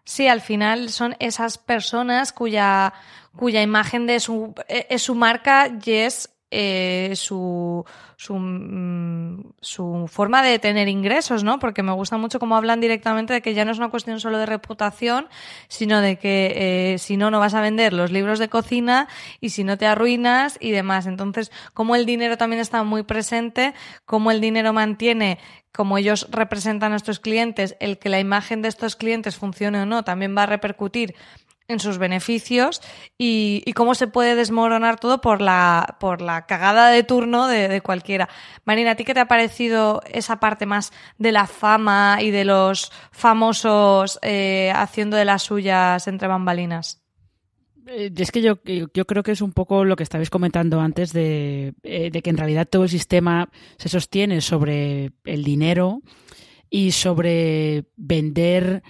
Sí, 0.03 0.27
al 0.27 0.41
final 0.41 0.89
son 0.89 1.15
esas 1.19 1.59
personas 1.59 2.33
cuya, 2.33 2.93
cuya 3.35 3.61
imagen 3.61 4.07
de 4.07 4.19
su, 4.19 4.55
es 4.67 5.03
su 5.03 5.13
marca 5.13 5.69
y 5.85 5.91
es 5.91 6.31
eh, 6.51 7.11
su, 7.15 7.85
su, 8.15 8.33
mm, 8.35 9.53
su, 9.61 10.07
forma 10.07 10.41
de 10.41 10.57
tener 10.57 10.87
ingresos, 10.87 11.43
¿no? 11.43 11.59
Porque 11.59 11.83
me 11.83 11.91
gusta 11.91 12.17
mucho 12.17 12.39
cómo 12.39 12.55
hablan 12.55 12.81
directamente 12.81 13.33
de 13.33 13.41
que 13.41 13.53
ya 13.53 13.65
no 13.65 13.71
es 13.71 13.77
una 13.77 13.89
cuestión 13.89 14.19
solo 14.19 14.39
de 14.39 14.47
reputación, 14.47 15.27
sino 15.67 16.01
de 16.01 16.17
que 16.17 16.93
eh, 16.93 16.97
si 16.97 17.17
no, 17.17 17.29
no 17.29 17.39
vas 17.39 17.53
a 17.53 17.61
vender 17.61 17.93
los 17.93 18.11
libros 18.11 18.39
de 18.39 18.49
cocina 18.49 19.07
y 19.39 19.49
si 19.49 19.63
no 19.63 19.77
te 19.77 19.85
arruinas 19.85 20.57
y 20.59 20.71
demás. 20.71 21.05
Entonces, 21.05 21.51
como 21.73 21.95
el 21.95 22.05
dinero 22.05 22.35
también 22.35 22.61
está 22.61 22.83
muy 22.83 23.03
presente, 23.03 23.75
como 24.05 24.31
el 24.31 24.41
dinero 24.41 24.73
mantiene 24.73 25.37
como 25.71 25.99
ellos 25.99 26.27
representan 26.31 26.93
a 26.93 26.95
estos 26.95 27.19
clientes, 27.19 27.75
el 27.79 27.99
que 27.99 28.09
la 28.09 28.19
imagen 28.19 28.63
de 28.63 28.69
estos 28.69 28.95
clientes 28.95 29.37
funcione 29.37 29.81
o 29.81 29.85
no 29.85 30.03
también 30.03 30.35
va 30.35 30.43
a 30.43 30.47
repercutir 30.47 31.15
en 31.69 31.79
sus 31.79 31.99
beneficios 31.99 32.81
y, 33.17 33.63
y, 33.65 33.73
cómo 33.73 33.95
se 33.95 34.07
puede 34.07 34.35
desmoronar 34.35 34.99
todo 34.99 35.21
por 35.21 35.39
la, 35.39 35.97
por 35.99 36.21
la 36.21 36.45
cagada 36.47 36.89
de 36.89 37.03
turno 37.03 37.47
de, 37.47 37.79
cualquiera. 37.81 38.27
Marina, 38.65 38.91
¿a 38.91 38.95
ti 38.95 39.05
qué 39.05 39.13
te 39.13 39.19
ha 39.19 39.27
parecido 39.27 40.01
esa 40.11 40.39
parte 40.39 40.65
más 40.65 40.91
de 41.19 41.31
la 41.31 41.45
fama 41.45 42.17
y 42.21 42.31
de 42.31 42.43
los 42.43 42.91
famosos 43.11 44.19
eh, 44.23 44.73
haciendo 44.75 45.15
de 45.15 45.25
las 45.25 45.43
suyas 45.43 46.07
entre 46.07 46.27
bambalinas? 46.27 47.01
Eh, 47.87 48.11
es 48.15 48.31
que 48.31 48.41
yo, 48.41 48.59
yo 48.65 49.05
creo 49.05 49.21
que 49.21 49.31
es 49.31 49.41
un 49.41 49.53
poco 49.53 49.85
lo 49.85 49.95
que 49.95 50.03
estabais 50.03 50.31
comentando 50.31 50.81
antes 50.81 51.13
de, 51.13 51.75
eh, 51.83 52.09
de 52.11 52.21
que 52.23 52.31
en 52.31 52.37
realidad 52.37 52.67
todo 52.67 52.83
el 52.83 52.89
sistema 52.89 53.49
se 53.77 53.89
sostiene 53.89 54.41
sobre 54.41 55.11
el 55.23 55.43
dinero 55.43 56.01
y 56.67 56.91
sobre 56.91 57.85
vender 57.95 58.81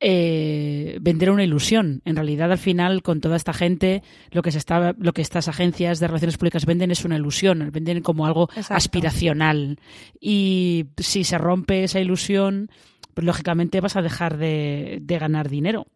eh, 0.00 0.98
vender 1.00 1.30
una 1.30 1.44
ilusión. 1.44 2.02
En 2.04 2.16
realidad, 2.16 2.52
al 2.52 2.58
final, 2.58 3.02
con 3.02 3.20
toda 3.20 3.36
esta 3.36 3.52
gente, 3.52 4.02
lo 4.30 4.42
que 4.42 4.52
se 4.52 4.58
está, 4.58 4.94
lo 4.98 5.12
que 5.12 5.22
estas 5.22 5.48
agencias 5.48 6.00
de 6.00 6.06
relaciones 6.06 6.36
públicas 6.36 6.66
venden 6.66 6.90
es 6.90 7.04
una 7.04 7.16
ilusión, 7.16 7.70
venden 7.72 8.02
como 8.02 8.26
algo 8.26 8.48
Exacto. 8.50 8.74
aspiracional. 8.74 9.78
Y 10.20 10.86
si 10.98 11.24
se 11.24 11.38
rompe 11.38 11.84
esa 11.84 12.00
ilusión, 12.00 12.70
pues 13.14 13.24
lógicamente 13.24 13.80
vas 13.80 13.96
a 13.96 14.02
dejar 14.02 14.36
de, 14.36 14.98
de 15.00 15.18
ganar 15.18 15.48
dinero. 15.48 15.86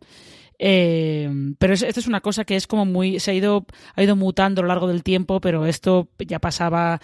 Eh, 0.62 1.54
pero 1.58 1.72
esto 1.72 2.00
es 2.00 2.06
una 2.06 2.20
cosa 2.20 2.44
que 2.44 2.54
es 2.54 2.66
como 2.66 2.84
muy. 2.84 3.18
se 3.18 3.30
ha 3.30 3.34
ido, 3.34 3.64
ha 3.96 4.02
ido 4.02 4.14
mutando 4.14 4.60
a 4.60 4.64
lo 4.64 4.68
largo 4.68 4.88
del 4.88 5.02
tiempo, 5.02 5.40
pero 5.40 5.64
esto 5.64 6.10
ya 6.18 6.38
pasaba 6.38 7.00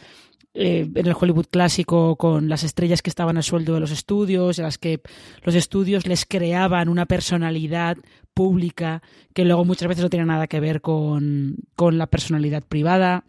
eh, 0.59 0.89
en 0.95 1.07
el 1.07 1.15
Hollywood 1.19 1.47
clásico 1.51 2.17
con 2.17 2.49
las 2.49 2.65
estrellas 2.65 3.03
que 3.03 3.11
estaban 3.11 3.37
a 3.37 3.43
sueldo 3.43 3.75
de 3.75 3.81
los 3.81 3.91
estudios, 3.91 4.59
en 4.59 4.65
las 4.65 4.79
que 4.79 5.03
los 5.43 5.55
estudios 5.55 6.07
les 6.07 6.25
creaban 6.25 6.89
una 6.89 7.05
personalidad 7.05 7.99
pública 8.33 9.03
que 9.35 9.45
luego 9.45 9.67
muchas 9.67 9.89
veces 9.89 10.03
no 10.03 10.09
tiene 10.11 10.25
nada 10.25 10.47
que 10.47 10.61
ver 10.61 10.81
con, 10.81 11.57
con 11.75 11.99
la 11.99 12.07
personalidad 12.07 12.63
privada. 12.63 13.25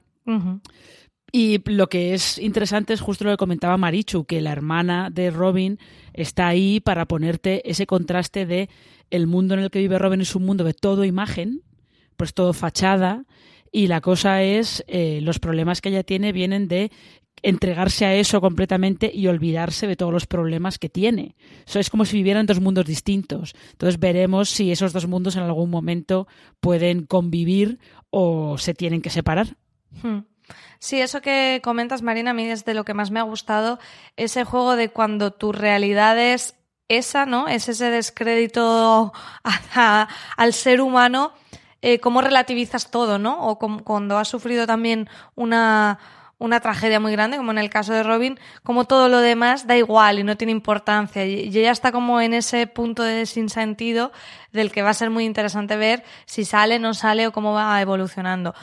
Y 1.32 1.62
lo 1.70 1.88
que 1.88 2.14
es 2.14 2.38
interesante 2.38 2.94
es 2.94 3.02
justo 3.02 3.26
lo 3.26 3.32
que 3.32 3.38
comentaba 3.38 3.78
Marichu, 3.78 4.24
que 4.24 4.40
la 4.40 4.54
hermana 4.54 5.10
de 5.10 5.30
Robin 5.30 5.80
está 6.14 6.48
ahí 6.48 6.80
para 6.80 7.06
ponerte 7.06 7.70
ese 7.70 7.86
contraste 7.86 8.46
de 8.46 8.70
el 9.10 9.28
mundo 9.28 9.54
en 9.54 9.62
el 9.62 9.70
que 9.70 9.80
vive 9.80 10.00
Robin 10.00 10.22
es 10.22 10.36
un 10.36 10.46
mundo 10.46 10.64
de 10.64 10.74
todo 10.74 11.04
imagen, 11.04 11.62
pues 12.16 12.34
todo 12.34 12.54
fachada, 12.54 13.26
y 13.72 13.88
la 13.88 14.02
cosa 14.02 14.44
es, 14.44 14.84
eh, 14.88 15.20
los 15.22 15.40
problemas 15.40 15.82
que 15.82 15.90
ella 15.90 16.04
tiene 16.04 16.32
vienen 16.32 16.68
de 16.68 16.92
entregarse 17.44 18.06
a 18.06 18.16
eso 18.16 18.42
completamente 18.42 19.12
y 19.14 19.28
olvidarse 19.28 19.88
de 19.88 19.96
todos 19.96 20.12
los 20.12 20.26
problemas 20.26 20.80
que 20.80 20.90
tiene. 20.90 21.36
Eso 21.66 21.80
es 21.80 21.90
como 21.90 22.06
si 22.06 22.18
vivieran 22.18 22.46
dos 22.46 22.60
mundos 22.60 22.86
distintos. 22.86 23.56
Entonces 23.72 24.00
veremos 24.00 24.50
si 24.50 24.72
esos 24.72 24.94
dos 24.94 25.08
mundos 25.08 25.36
en 25.36 25.44
algún 25.44 25.70
momento 25.70 26.28
pueden 26.60 27.06
convivir 27.06 27.80
o 28.10 28.58
se 28.58 28.74
tienen 28.74 29.02
que 29.02 29.10
separar. 29.10 29.56
Hmm. 30.02 30.20
Sí, 30.80 31.02
eso 31.02 31.22
que 31.22 31.60
comentas, 31.64 32.02
Marina, 32.02 32.32
a 32.32 32.34
mí 32.34 32.46
es 32.50 32.66
de 32.66 32.74
lo 32.74 32.86
que 32.86 32.94
más 32.94 33.12
me 33.12 33.20
ha 33.20 33.24
gustado, 33.24 33.80
ese 34.16 34.44
juego 34.44 34.76
de 34.76 34.90
cuando 34.90 35.32
tu 35.32 35.52
realidad 35.52 36.18
es 36.18 36.56
esa, 36.88 37.26
¿no? 37.26 37.48
Es 37.48 37.68
ese 37.68 37.90
descrédito 37.90 39.12
al 40.38 40.54
ser 40.54 40.82
humano, 40.82 41.34
eh, 41.82 42.00
cómo 42.00 42.22
relativizas 42.22 42.92
todo, 42.92 43.20
¿no? 43.20 43.48
O 43.48 43.60
cuando 43.60 44.18
has 44.18 44.28
sufrido 44.28 44.66
también 44.66 45.10
una, 45.36 46.00
una 46.40 46.60
tragedia 46.60 47.00
muy 47.00 47.12
grande, 47.12 47.38
como 47.38 47.52
en 47.52 47.58
el 47.58 47.70
caso 47.70 47.94
de 47.94 48.04
Robin, 48.04 48.40
como 48.64 48.86
todo 48.86 49.10
lo 49.10 49.20
demás 49.20 49.68
da 49.68 49.76
igual 49.76 50.20
y 50.20 50.24
no 50.24 50.38
tiene 50.38 50.52
importancia. 50.52 51.26
Y, 51.26 51.48
ella 51.48 51.72
está 51.72 51.92
como 51.92 52.22
en 52.22 52.34
ese 52.34 52.68
punto 52.68 53.04
de 53.04 53.26
sinsentido 53.26 54.12
del 54.52 54.72
que 54.72 54.82
va 54.82 54.92
a 54.92 54.94
ser 54.94 55.10
muy 55.10 55.26
interesante 55.26 55.78
ver 55.78 56.04
si 56.26 56.46
sale, 56.46 56.80
no 56.80 56.94
sale 56.94 57.28
o 57.28 57.32
cómo 57.32 57.54
va 57.54 57.82
evolucionando. 57.82 58.54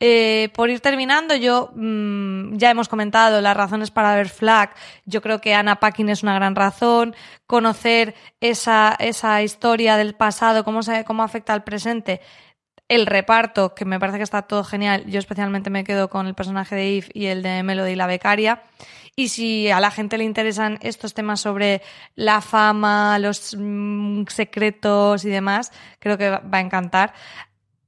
Eh, 0.00 0.50
por 0.54 0.70
ir 0.70 0.80
terminando, 0.80 1.34
yo 1.36 1.70
mm, 1.74 2.56
ya 2.56 2.70
hemos 2.70 2.88
comentado 2.88 3.40
las 3.40 3.56
razones 3.56 3.90
para 3.90 4.14
ver 4.14 4.28
Flag. 4.28 4.74
Yo 5.04 5.22
creo 5.22 5.40
que 5.40 5.54
Anna 5.54 5.80
Paquin 5.80 6.08
es 6.08 6.22
una 6.22 6.34
gran 6.34 6.54
razón. 6.54 7.14
Conocer 7.46 8.14
esa, 8.40 8.96
esa 8.98 9.42
historia 9.42 9.96
del 9.96 10.14
pasado, 10.14 10.64
cómo, 10.64 10.82
se, 10.82 11.04
cómo 11.04 11.22
afecta 11.22 11.52
al 11.52 11.64
presente. 11.64 12.20
El 12.88 13.06
reparto, 13.06 13.74
que 13.74 13.84
me 13.84 13.98
parece 13.98 14.18
que 14.18 14.24
está 14.24 14.42
todo 14.42 14.62
genial. 14.62 15.04
Yo 15.06 15.18
especialmente 15.18 15.70
me 15.70 15.84
quedo 15.84 16.10
con 16.10 16.26
el 16.26 16.34
personaje 16.34 16.74
de 16.76 16.98
Eve 16.98 17.08
y 17.14 17.26
el 17.26 17.42
de 17.42 17.62
Melody 17.62 17.94
la 17.94 18.06
becaria. 18.06 18.62
Y 19.16 19.28
si 19.28 19.70
a 19.70 19.80
la 19.80 19.90
gente 19.90 20.18
le 20.18 20.24
interesan 20.24 20.78
estos 20.82 21.14
temas 21.14 21.40
sobre 21.40 21.82
la 22.16 22.40
fama, 22.40 23.18
los 23.18 23.56
mm, 23.58 24.24
secretos 24.26 25.24
y 25.24 25.30
demás, 25.30 25.72
creo 26.00 26.18
que 26.18 26.30
va 26.30 26.58
a 26.58 26.60
encantar 26.60 27.14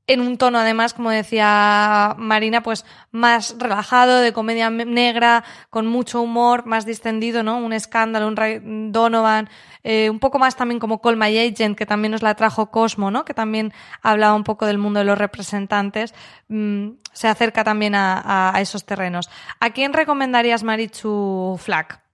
en 0.07 0.21
un 0.21 0.39
tono 0.39 0.59
además, 0.59 0.95
como 0.95 1.11
decía 1.11 2.15
Marina, 2.19 2.63
pues 2.63 2.85
más 3.11 3.57
relajado, 3.59 4.21
de 4.21 4.33
comedia 4.33 4.71
negra, 4.71 5.45
con 5.71 5.87
mucho 5.87 6.21
humor, 6.21 6.67
más 6.67 6.87
distendido, 6.87 7.43
¿no? 7.43 7.59
Un 7.59 7.73
escándalo, 7.73 8.29
un 8.29 8.37
Ray 8.37 8.61
Donovan, 8.63 9.49
eh, 9.83 10.11
un 10.11 10.21
poco 10.21 10.39
más 10.39 10.57
también 10.57 10.79
como 10.79 11.01
Call 11.01 11.17
My 11.17 11.37
Agent, 11.39 11.77
que 11.77 11.87
también 11.87 12.13
nos 12.13 12.23
la 12.23 12.35
trajo 12.35 12.71
Cosmo, 12.71 13.11
¿no? 13.11 13.25
Que 13.25 13.35
también 13.35 13.73
hablaba 14.03 14.35
un 14.35 14.45
poco 14.45 14.67
del 14.67 14.79
mundo 14.79 15.01
de 15.01 15.07
los 15.07 15.19
representantes, 15.19 16.15
mm, 16.49 16.91
se 17.13 17.29
acerca 17.29 17.65
también 17.65 17.95
a, 17.95 18.53
a, 18.55 18.61
esos 18.61 18.85
terrenos. 18.85 19.31
¿A 19.59 19.71
quién 19.71 19.93
recomendarías 19.93 20.63
Marichu 20.63 21.59
Flack? 21.59 22.06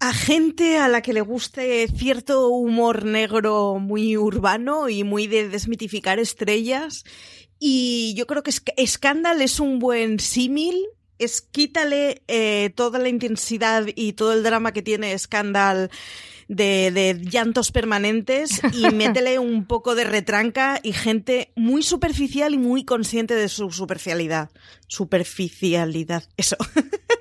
A 0.00 0.12
gente 0.14 0.78
a 0.78 0.88
la 0.88 1.02
que 1.02 1.12
le 1.12 1.20
guste 1.20 1.86
cierto 1.88 2.48
humor 2.48 3.04
negro 3.04 3.78
muy 3.78 4.16
urbano 4.16 4.88
y 4.88 5.04
muy 5.04 5.26
de 5.26 5.48
desmitificar 5.48 6.18
estrellas 6.18 7.04
y 7.62 8.14
yo 8.16 8.26
creo 8.26 8.42
que 8.42 8.52
Scandal 8.86 9.42
es 9.42 9.60
un 9.60 9.78
buen 9.78 10.18
símil. 10.18 10.74
Es 11.18 11.42
quítale 11.42 12.22
eh, 12.26 12.70
toda 12.74 12.98
la 12.98 13.10
intensidad 13.10 13.84
y 13.94 14.14
todo 14.14 14.32
el 14.32 14.42
drama 14.42 14.72
que 14.72 14.80
tiene 14.80 15.16
Scandal 15.18 15.90
de, 16.48 16.90
de, 16.90 17.20
llantos 17.22 17.70
permanentes 17.70 18.62
y 18.72 18.90
métele 18.94 19.38
un 19.38 19.66
poco 19.66 19.94
de 19.94 20.04
retranca 20.04 20.80
y 20.82 20.94
gente 20.94 21.52
muy 21.54 21.82
superficial 21.82 22.54
y 22.54 22.58
muy 22.58 22.86
consciente 22.86 23.34
de 23.34 23.50
su 23.50 23.70
superficialidad. 23.70 24.48
Superficialidad, 24.88 26.24
eso. 26.38 26.56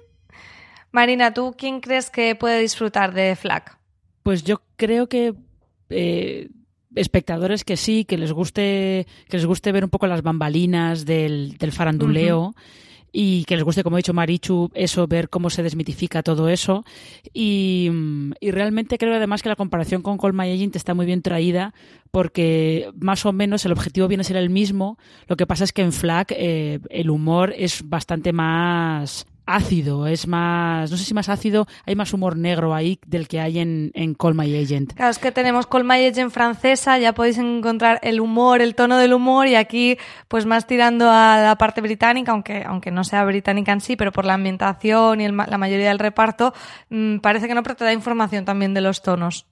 Marina, 0.91 1.33
¿tú 1.33 1.55
quién 1.57 1.81
crees 1.81 2.09
que 2.09 2.35
puede 2.35 2.59
disfrutar 2.59 3.13
de 3.13 3.35
Flack? 3.35 3.77
Pues 4.23 4.43
yo 4.43 4.61
creo 4.75 5.07
que 5.07 5.33
eh, 5.89 6.49
espectadores 6.95 7.63
que 7.63 7.77
sí, 7.77 8.05
que 8.05 8.17
les 8.17 8.31
guste, 8.31 9.07
que 9.27 9.37
les 9.37 9.45
guste 9.45 9.71
ver 9.71 9.83
un 9.83 9.89
poco 9.89 10.07
las 10.07 10.23
bambalinas 10.23 11.05
del, 11.05 11.57
del 11.57 11.71
faranduleo. 11.71 12.53
Y 13.11 13.43
que 13.45 13.55
les 13.55 13.63
guste, 13.63 13.81
como 13.81 13.95
ha 13.95 13.97
dicho 13.97 14.13
Marichu, 14.13 14.69
eso, 14.75 15.07
ver 15.07 15.29
cómo 15.29 15.49
se 15.49 15.63
desmitifica 15.63 16.21
todo 16.21 16.47
eso. 16.47 16.85
Y, 17.33 17.89
y 18.39 18.51
realmente 18.51 18.99
creo 18.99 19.15
además 19.15 19.41
que 19.41 19.49
la 19.49 19.55
comparación 19.55 20.03
con 20.03 20.19
Call 20.19 20.33
My 20.33 20.51
Agent 20.51 20.75
está 20.75 20.93
muy 20.93 21.07
bien 21.07 21.23
traída 21.23 21.73
porque 22.11 22.91
más 22.99 23.25
o 23.25 23.33
menos 23.33 23.65
el 23.65 23.71
objetivo 23.71 24.07
viene 24.07 24.21
a 24.21 24.25
ser 24.25 24.37
el 24.37 24.51
mismo. 24.51 24.99
Lo 25.27 25.37
que 25.37 25.47
pasa 25.47 25.63
es 25.63 25.73
que 25.73 25.81
en 25.81 25.91
Flag 25.91 26.27
eh, 26.29 26.81
el 26.91 27.09
humor 27.09 27.51
es 27.57 27.81
bastante 27.89 28.31
más 28.31 29.25
ácido, 29.49 30.07
es 30.07 30.27
más, 30.27 30.91
no 30.91 30.97
sé 30.97 31.03
si 31.03 31.13
más 31.13 31.29
ácido, 31.29 31.67
hay 31.85 31.95
más 31.95 32.13
humor 32.13 32.37
negro 32.37 32.73
ahí 32.73 32.99
del 33.05 33.27
que 33.27 33.39
hay 33.39 33.59
en, 33.59 33.91
en 33.95 34.13
Call 34.13 34.35
My 34.35 34.55
Agent. 34.63 34.93
Claro, 34.93 35.11
es 35.11 35.19
que 35.19 35.31
tenemos 35.31 35.67
Call 35.67 35.83
My 35.83 36.05
Agent 36.05 36.31
francesa, 36.31 36.97
ya 36.99 37.13
podéis 37.13 37.37
encontrar 37.37 37.99
el 38.03 38.19
humor, 38.19 38.61
el 38.61 38.75
tono 38.75 38.97
del 38.97 39.13
humor 39.13 39.47
y 39.47 39.55
aquí 39.55 39.97
pues 40.27 40.45
más 40.45 40.67
tirando 40.67 41.09
a 41.09 41.39
la 41.41 41.57
parte 41.57 41.81
británica, 41.81 42.31
aunque, 42.31 42.63
aunque 42.65 42.91
no 42.91 43.03
sea 43.03 43.25
británica 43.25 43.71
en 43.71 43.81
sí, 43.81 43.95
pero 43.95 44.11
por 44.11 44.25
la 44.25 44.35
ambientación 44.35 45.21
y 45.21 45.27
la 45.27 45.57
mayoría 45.57 45.89
del 45.89 45.99
reparto, 45.99 46.53
mmm, 46.89 47.17
parece 47.17 47.47
que 47.47 47.55
no, 47.55 47.63
pero 47.63 47.75
te 47.75 47.85
da 47.85 47.93
información 47.93 48.45
también 48.45 48.73
de 48.73 48.81
los 48.81 49.01
tonos. 49.01 49.47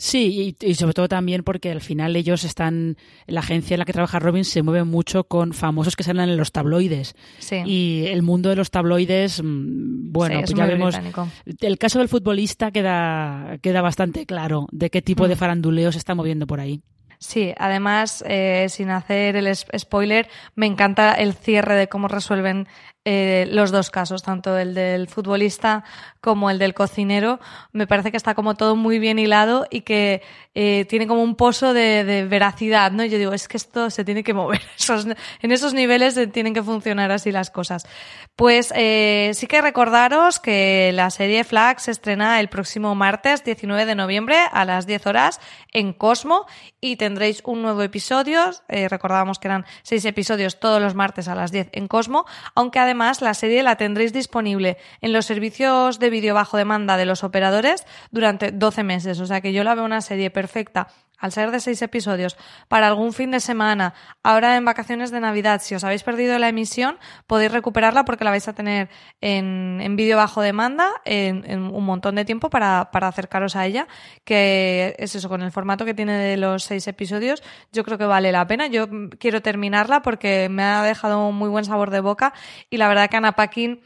Sí, 0.00 0.54
y, 0.60 0.66
y, 0.66 0.74
sobre 0.76 0.94
todo 0.94 1.08
también 1.08 1.42
porque 1.42 1.72
al 1.72 1.80
final 1.80 2.14
ellos 2.14 2.44
están, 2.44 2.96
la 3.26 3.40
agencia 3.40 3.74
en 3.74 3.80
la 3.80 3.84
que 3.84 3.92
trabaja 3.92 4.20
Robin 4.20 4.44
se 4.44 4.62
mueve 4.62 4.84
mucho 4.84 5.24
con 5.24 5.52
famosos 5.52 5.96
que 5.96 6.04
salen 6.04 6.28
en 6.28 6.36
los 6.36 6.52
tabloides. 6.52 7.16
Sí. 7.40 7.56
Y 7.66 8.04
el 8.06 8.22
mundo 8.22 8.48
de 8.48 8.54
los 8.54 8.70
tabloides, 8.70 9.42
mm, 9.42 10.12
bueno, 10.12 10.36
sí, 10.46 10.54
pues 10.54 10.56
ya 10.56 10.66
vemos. 10.66 10.94
Británico. 10.94 11.28
El 11.60 11.78
caso 11.78 11.98
del 11.98 12.08
futbolista 12.08 12.70
queda, 12.70 13.58
queda 13.60 13.82
bastante 13.82 14.24
claro 14.24 14.68
de 14.70 14.88
qué 14.88 15.02
tipo 15.02 15.24
mm. 15.24 15.28
de 15.28 15.36
faranduleo 15.36 15.90
se 15.90 15.98
está 15.98 16.14
moviendo 16.14 16.46
por 16.46 16.60
ahí. 16.60 16.80
Sí, 17.18 17.52
además, 17.58 18.22
eh, 18.28 18.66
sin 18.68 18.90
hacer 18.90 19.34
el 19.34 19.52
spoiler, 19.56 20.28
me 20.54 20.66
encanta 20.66 21.14
el 21.14 21.34
cierre 21.34 21.74
de 21.74 21.88
cómo 21.88 22.06
resuelven 22.06 22.68
eh, 23.04 23.46
los 23.50 23.70
dos 23.70 23.90
casos, 23.90 24.22
tanto 24.22 24.58
el 24.58 24.74
del 24.74 25.08
futbolista 25.08 25.84
como 26.20 26.50
el 26.50 26.58
del 26.58 26.74
cocinero. 26.74 27.40
Me 27.72 27.86
parece 27.86 28.10
que 28.10 28.16
está 28.16 28.34
como 28.34 28.54
todo 28.54 28.76
muy 28.76 28.98
bien 28.98 29.18
hilado 29.18 29.66
y 29.70 29.82
que 29.82 30.22
eh, 30.54 30.84
tiene 30.88 31.06
como 31.06 31.22
un 31.22 31.36
pozo 31.36 31.72
de, 31.72 32.26
veracidad, 32.28 32.90
¿no? 32.90 33.04
Yo 33.04 33.16
digo, 33.16 33.32
es 33.32 33.48
que 33.48 33.56
esto 33.56 33.90
se 33.90 34.04
tiene 34.04 34.24
que 34.24 34.34
mover. 34.34 34.60
En 35.40 35.52
esos 35.52 35.74
niveles 35.74 36.18
tienen 36.32 36.54
que 36.54 36.62
funcionar 36.62 37.12
así 37.12 37.30
las 37.30 37.50
cosas. 37.50 37.86
Pues 38.34 38.72
eh, 38.74 39.30
sí 39.34 39.46
que 39.46 39.62
recordaros 39.62 40.40
que 40.40 40.90
la 40.94 41.10
serie 41.10 41.44
Flag 41.44 41.80
se 41.80 41.90
estrena 41.90 42.40
el 42.40 42.48
próximo 42.48 42.94
martes 42.94 43.44
19 43.44 43.86
de 43.86 43.94
noviembre 43.94 44.36
a 44.50 44.64
las 44.64 44.86
10 44.86 45.06
horas 45.06 45.40
en 45.72 45.92
Cosmo 45.92 46.46
y 46.80 46.96
tendréis 46.96 47.42
un 47.44 47.62
nuevo 47.62 47.82
episodio. 47.82 48.50
Eh, 48.68 48.88
recordábamos 48.88 49.38
que 49.38 49.48
eran 49.48 49.64
seis 49.82 50.04
episodios 50.04 50.60
todos 50.60 50.80
los 50.80 50.94
martes 50.94 51.28
a 51.28 51.34
las 51.34 51.52
10 51.52 51.70
en 51.72 51.88
Cosmo, 51.88 52.26
aunque 52.54 52.78
además 52.78 52.97
Además, 52.98 53.22
la 53.22 53.34
serie 53.34 53.62
la 53.62 53.76
tendréis 53.76 54.12
disponible 54.12 54.76
en 55.00 55.12
los 55.12 55.24
servicios 55.24 56.00
de 56.00 56.10
vídeo 56.10 56.34
bajo 56.34 56.56
demanda 56.56 56.96
de 56.96 57.06
los 57.06 57.22
operadores 57.22 57.86
durante 58.10 58.50
12 58.50 58.82
meses. 58.82 59.20
O 59.20 59.26
sea 59.26 59.40
que 59.40 59.52
yo 59.52 59.62
la 59.62 59.76
veo 59.76 59.84
una 59.84 60.00
serie 60.00 60.30
perfecta 60.30 60.88
al 61.18 61.32
ser 61.32 61.50
de 61.50 61.60
seis 61.60 61.82
episodios, 61.82 62.36
para 62.68 62.86
algún 62.86 63.12
fin 63.12 63.30
de 63.30 63.40
semana, 63.40 63.94
ahora 64.22 64.56
en 64.56 64.64
vacaciones 64.64 65.10
de 65.10 65.20
Navidad, 65.20 65.60
si 65.62 65.74
os 65.74 65.84
habéis 65.84 66.02
perdido 66.02 66.38
la 66.38 66.48
emisión, 66.48 66.98
podéis 67.26 67.52
recuperarla 67.52 68.04
porque 68.04 68.24
la 68.24 68.30
vais 68.30 68.46
a 68.48 68.52
tener 68.52 68.88
en, 69.20 69.80
en 69.82 69.96
vídeo 69.96 70.16
bajo 70.16 70.40
demanda 70.40 70.90
en, 71.04 71.44
en, 71.50 71.62
un 71.62 71.84
montón 71.84 72.14
de 72.14 72.24
tiempo 72.24 72.50
para, 72.50 72.90
para 72.92 73.08
acercaros 73.08 73.56
a 73.56 73.66
ella, 73.66 73.88
que 74.24 74.94
es 74.98 75.14
eso, 75.14 75.28
con 75.28 75.42
el 75.42 75.50
formato 75.50 75.84
que 75.84 75.94
tiene 75.94 76.18
de 76.18 76.36
los 76.36 76.64
seis 76.64 76.86
episodios, 76.86 77.42
yo 77.72 77.84
creo 77.84 77.98
que 77.98 78.06
vale 78.06 78.32
la 78.32 78.46
pena. 78.46 78.66
Yo 78.66 78.86
quiero 79.18 79.42
terminarla 79.42 80.02
porque 80.02 80.48
me 80.48 80.62
ha 80.62 80.82
dejado 80.82 81.26
un 81.26 81.36
muy 81.36 81.48
buen 81.48 81.64
sabor 81.64 81.90
de 81.90 82.00
boca 82.00 82.32
y 82.70 82.76
la 82.76 82.88
verdad 82.88 83.08
que 83.08 83.16
Ana 83.16 83.32
Paquin 83.32 83.80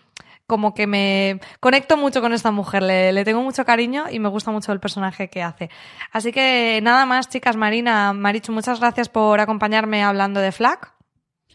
como 0.53 0.75
que 0.75 0.87
me 0.87 1.41
conecto 1.61 1.97
mucho 1.97 2.21
con 2.21 2.35
esta 2.35 2.51
mujer, 2.51 2.83
le, 2.83 3.25
tengo 3.25 3.41
mucho 3.41 3.65
cariño 3.65 4.05
y 4.11 4.19
me 4.19 4.29
gusta 4.29 4.51
mucho 4.51 4.71
el 4.73 4.81
personaje 4.81 5.31
que 5.31 5.43
hace. 5.43 5.71
Así 6.11 6.31
que 6.31 6.79
nada 6.83 7.07
más, 7.07 7.31
chicas, 7.31 7.57
Marina, 7.57 8.13
Marichu, 8.13 8.53
muchas 8.53 8.79
gracias 8.79 9.09
por 9.09 9.41
acompañarme 9.41 10.03
hablando 10.03 10.41
de 10.41 10.53
Flack. 10.53 10.93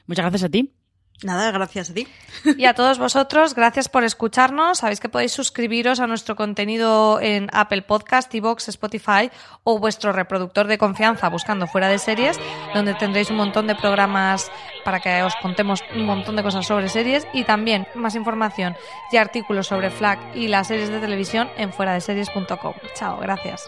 Muchas 0.08 0.24
gracias 0.24 0.46
a 0.46 0.50
ti. 0.50 0.77
Nada, 1.24 1.50
gracias 1.50 1.90
a 1.90 1.94
ti. 1.96 2.08
Y 2.58 2.66
a 2.66 2.76
todos 2.76 3.00
vosotros, 3.00 3.56
gracias 3.56 3.90
por 3.90 4.04
escucharnos. 4.04 4.80
Sabéis 4.80 5.00
que 5.00 5.10
podéis 5.10 5.32
suscribiros 5.32 6.00
a 6.00 6.06
nuestro 6.06 6.36
contenido 6.36 7.20
en 7.20 7.48
Apple 7.54 7.82
Podcast, 7.82 8.34
Evox, 8.36 8.68
Spotify 8.68 9.32
o 9.64 9.80
vuestro 9.80 10.12
reproductor 10.12 10.68
de 10.68 10.78
confianza 10.78 11.30
buscando 11.30 11.66
fuera 11.66 11.90
de 11.90 11.98
series, 11.98 12.40
donde 12.76 12.94
tendréis 12.94 13.32
un 13.32 13.38
montón 13.38 13.66
de 13.66 13.74
programas 13.74 14.52
para 14.86 15.00
que 15.00 15.24
os 15.24 15.34
contemos 15.42 15.82
un 15.96 16.06
montón 16.06 16.36
de 16.36 16.44
cosas 16.44 16.68
sobre 16.68 16.88
series 16.88 17.28
y 17.34 17.46
también 17.46 17.88
más 17.96 18.14
información 18.14 18.76
y 19.12 19.18
artículos 19.18 19.68
sobre 19.68 19.90
FLAG 19.90 20.20
y 20.36 20.48
las 20.50 20.68
series 20.68 20.90
de 20.90 21.00
televisión 21.00 21.50
en 21.58 21.74
fuera 21.74 21.94
de 21.94 22.02
series.com. 22.02 22.74
Chao, 22.94 23.18
gracias. 23.20 23.68